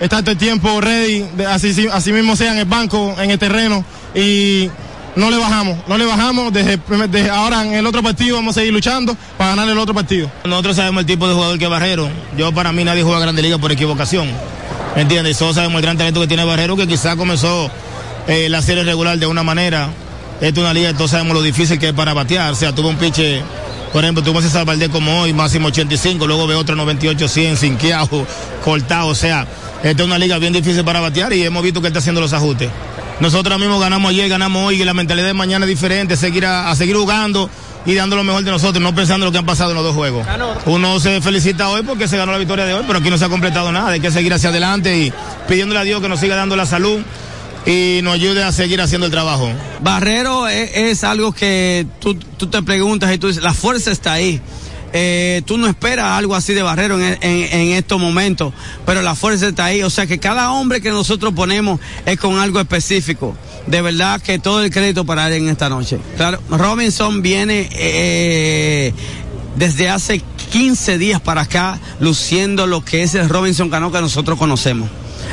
estar 0.00 0.22
todo 0.22 0.32
el 0.32 0.38
tiempo 0.38 0.80
ready, 0.80 1.24
así, 1.48 2.12
mismo 2.12 2.34
sea 2.34 2.52
en 2.52 2.58
el 2.58 2.64
banco, 2.64 3.14
en 3.18 3.30
el 3.30 3.38
terreno 3.38 3.84
y 4.14 4.70
no 5.14 5.30
le 5.30 5.36
bajamos, 5.36 5.78
no 5.86 5.98
le 5.98 6.04
bajamos, 6.04 6.52
desde, 6.52 7.30
ahora 7.30 7.64
en 7.64 7.74
el 7.74 7.86
otro 7.86 8.02
partido 8.02 8.36
vamos 8.36 8.56
a 8.56 8.60
seguir 8.60 8.74
luchando 8.74 9.16
para 9.38 9.50
ganar 9.50 9.68
el 9.68 9.78
otro 9.78 9.94
partido. 9.94 10.30
Nosotros 10.44 10.76
sabemos 10.76 11.00
el 11.00 11.06
tipo 11.06 11.26
de 11.26 11.34
jugador 11.34 11.58
que 11.58 11.64
es 11.64 11.70
Barrero, 11.70 12.10
yo 12.36 12.52
para 12.52 12.72
mí 12.72 12.84
nadie 12.84 13.02
juega 13.02 13.20
Grande 13.20 13.40
Liga 13.40 13.56
por 13.56 13.72
equivocación, 13.72 14.28
¿me 14.96 15.02
entiendes? 15.02 15.38
Todos 15.38 15.54
sabemos 15.54 15.76
el 15.76 15.82
gran 15.82 15.96
talento 15.96 16.20
que 16.20 16.26
tiene 16.26 16.42
Barrero, 16.42 16.76
que 16.76 16.88
quizá 16.88 17.14
comenzó 17.14 17.70
eh, 18.26 18.48
la 18.48 18.60
serie 18.62 18.82
regular 18.82 19.16
de 19.18 19.26
una 19.26 19.44
manera, 19.44 19.90
esta 20.40 20.46
es 20.46 20.58
una 20.58 20.74
liga, 20.74 20.92
todos 20.94 21.12
sabemos 21.12 21.34
lo 21.34 21.42
difícil 21.42 21.78
que 21.78 21.88
es 21.88 21.94
para 21.94 22.12
batear, 22.12 22.52
o 22.52 22.56
sea, 22.56 22.74
tuvo 22.74 22.88
un 22.88 22.96
piche 22.96 23.42
por 23.92 24.04
ejemplo, 24.04 24.22
tuvo 24.22 24.42
César 24.42 24.66
Valdés 24.66 24.90
como 24.90 25.22
hoy, 25.22 25.32
máximo 25.32 25.68
85, 25.68 26.26
luego 26.26 26.46
ve 26.46 26.54
otro 26.54 26.76
98, 26.76 27.28
100, 27.28 27.56
sinqueado, 27.56 28.26
cortado. 28.62 29.08
O 29.08 29.14
sea, 29.14 29.46
esta 29.82 30.02
es 30.02 30.06
una 30.06 30.18
liga 30.18 30.36
bien 30.38 30.52
difícil 30.52 30.84
para 30.84 31.00
batear 31.00 31.32
y 31.32 31.42
hemos 31.44 31.62
visto 31.62 31.80
que 31.80 31.86
él 31.86 31.92
está 31.92 32.00
haciendo 32.00 32.20
los 32.20 32.34
ajustes. 32.34 32.68
Nosotros 33.20 33.58
mismos 33.58 33.80
ganamos 33.80 34.10
ayer, 34.10 34.28
ganamos 34.28 34.64
hoy 34.64 34.82
y 34.82 34.84
la 34.84 34.92
mentalidad 34.92 35.28
de 35.28 35.32
mañana 35.32 35.64
es 35.64 35.70
diferente, 35.70 36.14
seguir 36.16 36.44
a, 36.44 36.74
seguir 36.76 36.96
jugando 36.96 37.48
y 37.86 37.94
dando 37.94 38.16
lo 38.16 38.24
mejor 38.24 38.42
de 38.42 38.50
nosotros, 38.50 38.82
no 38.82 38.94
pensando 38.94 39.24
en 39.24 39.28
lo 39.28 39.32
que 39.32 39.38
han 39.38 39.46
pasado 39.46 39.70
en 39.70 39.76
los 39.76 39.84
dos 39.84 39.94
juegos. 39.94 40.26
Uno 40.66 40.98
se 41.00 41.20
felicita 41.20 41.68
hoy 41.68 41.82
porque 41.82 42.08
se 42.08 42.16
ganó 42.16 42.32
la 42.32 42.38
victoria 42.38 42.66
de 42.66 42.74
hoy, 42.74 42.84
pero 42.86 42.98
aquí 42.98 43.08
no 43.08 43.16
se 43.16 43.24
ha 43.24 43.28
completado 43.28 43.70
nada, 43.72 43.90
hay 43.90 44.00
que 44.00 44.10
seguir 44.10 44.34
hacia 44.34 44.50
adelante 44.50 44.98
y 44.98 45.12
pidiéndole 45.48 45.80
a 45.80 45.84
Dios 45.84 46.02
que 46.02 46.08
nos 46.08 46.20
siga 46.20 46.34
dando 46.34 46.56
la 46.56 46.66
salud 46.66 47.00
y 47.64 48.00
nos 48.02 48.14
ayude 48.14 48.42
a 48.42 48.52
seguir 48.52 48.80
haciendo 48.80 49.06
el 49.06 49.12
trabajo. 49.12 49.48
Barrero 49.80 50.48
es, 50.48 51.04
algo 51.04 51.32
que 51.32 51.86
tú, 52.00 52.14
tú, 52.14 52.48
te 52.48 52.62
preguntas 52.62 53.12
y 53.14 53.18
tú 53.18 53.28
dices, 53.28 53.42
la 53.42 53.54
fuerza 53.54 53.90
está 53.90 54.14
ahí. 54.14 54.40
Eh, 54.92 55.42
tú 55.44 55.58
no 55.58 55.66
esperas 55.66 56.06
algo 56.06 56.34
así 56.34 56.54
de 56.54 56.62
Barrero 56.62 56.98
en, 57.00 57.18
en, 57.20 57.72
estos 57.72 58.00
momentos, 58.00 58.54
pero 58.86 59.02
la 59.02 59.14
fuerza 59.14 59.48
está 59.48 59.66
ahí. 59.66 59.82
O 59.82 59.90
sea 59.90 60.06
que 60.06 60.18
cada 60.18 60.52
hombre 60.52 60.80
que 60.80 60.90
nosotros 60.90 61.34
ponemos 61.34 61.80
es 62.06 62.18
con 62.18 62.38
algo 62.38 62.60
específico. 62.60 63.36
De 63.66 63.82
verdad 63.82 64.20
que 64.20 64.38
todo 64.38 64.62
el 64.62 64.70
crédito 64.70 65.04
para 65.04 65.26
él 65.28 65.34
en 65.34 65.48
esta 65.48 65.68
noche. 65.68 65.98
Claro, 66.16 66.40
Robinson 66.50 67.22
viene 67.22 67.68
eh, 67.72 68.92
desde 69.56 69.88
hace 69.88 70.22
15 70.52 70.98
días 70.98 71.20
para 71.20 71.42
acá 71.42 71.78
luciendo 71.98 72.66
lo 72.66 72.84
que 72.84 73.02
es 73.02 73.14
el 73.14 73.28
Robinson 73.28 73.70
Cano 73.70 73.90
que 73.90 74.00
nosotros 74.00 74.38
conocemos, 74.38 74.88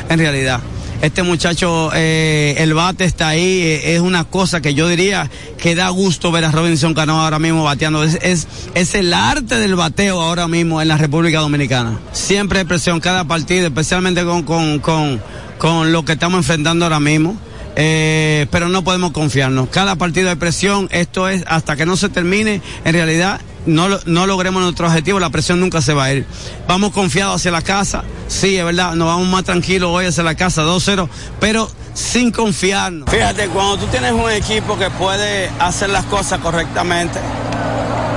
en 0.08 0.18
realidad 0.18 0.60
este 1.04 1.22
muchacho, 1.22 1.90
eh, 1.94 2.54
el 2.58 2.72
bate 2.72 3.04
está 3.04 3.28
ahí, 3.28 3.60
eh, 3.60 3.94
es 3.94 4.00
una 4.00 4.24
cosa 4.24 4.62
que 4.62 4.72
yo 4.72 4.88
diría 4.88 5.30
que 5.58 5.74
da 5.74 5.90
gusto 5.90 6.32
ver 6.32 6.46
a 6.46 6.50
Robinson 6.50 6.94
Cano 6.94 7.20
ahora 7.20 7.38
mismo 7.38 7.62
bateando. 7.62 8.04
Es, 8.04 8.46
es, 8.74 8.94
el 8.94 9.12
arte 9.12 9.58
del 9.58 9.74
bateo 9.74 10.20
ahora 10.22 10.48
mismo 10.48 10.80
en 10.80 10.88
la 10.88 10.96
República 10.96 11.40
Dominicana. 11.40 11.98
Siempre 12.12 12.60
hay 12.60 12.64
presión 12.64 13.00
cada 13.00 13.24
partido, 13.24 13.66
especialmente 13.66 14.24
con, 14.24 14.44
con, 14.44 14.78
con, 14.78 15.20
con 15.58 15.92
lo 15.92 16.06
que 16.06 16.12
estamos 16.12 16.38
enfrentando 16.38 16.86
ahora 16.86 17.00
mismo. 17.00 17.36
Eh, 17.76 18.46
pero 18.50 18.68
no 18.68 18.84
podemos 18.84 19.12
confiarnos. 19.12 19.68
Cada 19.68 19.96
partido 19.96 20.28
de 20.28 20.36
presión, 20.36 20.88
esto 20.92 21.28
es 21.28 21.44
hasta 21.46 21.76
que 21.76 21.86
no 21.86 21.96
se 21.96 22.08
termine, 22.08 22.62
en 22.84 22.92
realidad 22.92 23.40
no, 23.66 23.88
no 24.06 24.26
logremos 24.26 24.62
nuestro 24.62 24.86
objetivo, 24.86 25.18
la 25.18 25.30
presión 25.30 25.60
nunca 25.60 25.80
se 25.80 25.94
va 25.94 26.04
a 26.04 26.12
ir. 26.12 26.26
Vamos 26.68 26.92
confiados 26.92 27.36
hacia 27.36 27.50
la 27.50 27.62
casa, 27.62 28.04
sí, 28.28 28.56
es 28.56 28.64
verdad, 28.64 28.94
nos 28.94 29.08
vamos 29.08 29.26
más 29.28 29.44
tranquilos 29.44 29.90
hoy 29.92 30.06
hacia 30.06 30.22
la 30.22 30.34
casa 30.34 30.62
2-0, 30.62 31.08
pero 31.40 31.68
sin 31.94 32.30
confiarnos. 32.30 33.10
Fíjate, 33.10 33.48
cuando 33.48 33.78
tú 33.78 33.86
tienes 33.86 34.12
un 34.12 34.30
equipo 34.30 34.78
que 34.78 34.90
puede 34.90 35.48
hacer 35.58 35.90
las 35.90 36.04
cosas 36.04 36.40
correctamente 36.40 37.18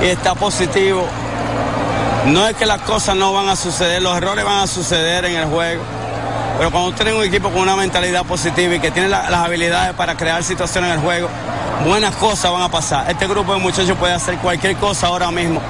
y 0.02 0.06
está 0.06 0.34
positivo, 0.34 1.06
no 2.26 2.46
es 2.46 2.56
que 2.56 2.66
las 2.66 2.82
cosas 2.82 3.16
no 3.16 3.32
van 3.32 3.48
a 3.48 3.56
suceder, 3.56 4.02
los 4.02 4.16
errores 4.16 4.44
van 4.44 4.62
a 4.62 4.66
suceder 4.66 5.24
en 5.24 5.36
el 5.36 5.46
juego. 5.46 5.82
Pero 6.56 6.70
cuando 6.70 6.92
tienes 6.92 7.14
un 7.14 7.22
equipo 7.22 7.50
con 7.50 7.62
una 7.62 7.76
mentalidad 7.76 8.24
positiva 8.24 8.74
y 8.74 8.80
que 8.80 8.90
tiene 8.90 9.08
las 9.08 9.32
habilidades 9.32 9.94
para 9.94 10.16
crear 10.16 10.42
situaciones 10.42 10.90
en 10.90 10.96
el 10.98 11.04
juego, 11.04 11.28
buenas 11.84 12.14
cosas 12.16 12.50
van 12.52 12.62
a 12.62 12.68
pasar. 12.68 13.10
Este 13.10 13.26
grupo 13.26 13.54
de 13.54 13.60
muchachos 13.60 13.96
puede 13.96 14.14
hacer 14.14 14.36
cualquier 14.38 14.76
cosa 14.76 15.08
ahora 15.08 15.30
mismo 15.30 15.60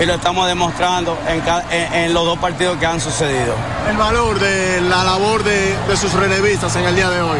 y 0.00 0.06
lo 0.06 0.14
estamos 0.14 0.46
demostrando 0.46 1.16
en, 1.28 2.12
los 2.12 2.24
dos 2.24 2.38
partidos 2.38 2.78
que 2.78 2.86
han 2.86 3.00
sucedido. 3.00 3.54
El 3.88 3.96
valor 3.96 4.38
de 4.38 4.80
la 4.80 5.04
labor 5.04 5.44
de, 5.44 5.76
sus 5.96 6.12
relevistas 6.12 6.74
en 6.76 6.84
el 6.84 6.96
día 6.96 7.10
de 7.10 7.20
hoy. 7.20 7.38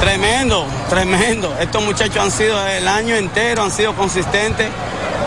Tremendo, 0.00 0.66
tremendo. 0.88 1.54
Estos 1.60 1.82
muchachos 1.82 2.16
han 2.16 2.30
sido 2.30 2.66
el 2.66 2.88
año 2.88 3.14
entero, 3.14 3.62
han 3.62 3.70
sido 3.70 3.94
consistentes. 3.94 4.68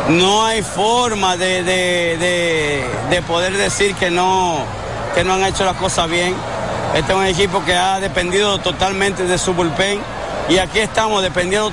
No 0.10 0.45
hay 0.45 0.62
forma 0.62 1.38
de, 1.38 1.64
de, 1.64 3.22
poder 3.22 3.58
decir 3.58 3.95
que 3.95 4.12
no, 4.12 4.58
que 5.16 5.24
no 5.24 5.34
han 5.34 5.45
hecho 5.45 5.64
las 5.66 5.78
cosas 5.78 6.10
bien. 6.10 6.36
Este 6.95 7.11
es 7.11 7.17
un 7.17 7.25
equipo 7.25 7.61
que 7.65 7.75
ha 7.75 7.99
dependido 7.99 8.57
totalmente 8.59 9.25
de 9.25 9.37
su 9.37 9.53
bullpen 9.53 9.99
y 10.47 10.59
aquí 10.59 10.79
estamos 10.79 11.21
dependiendo 11.21 11.63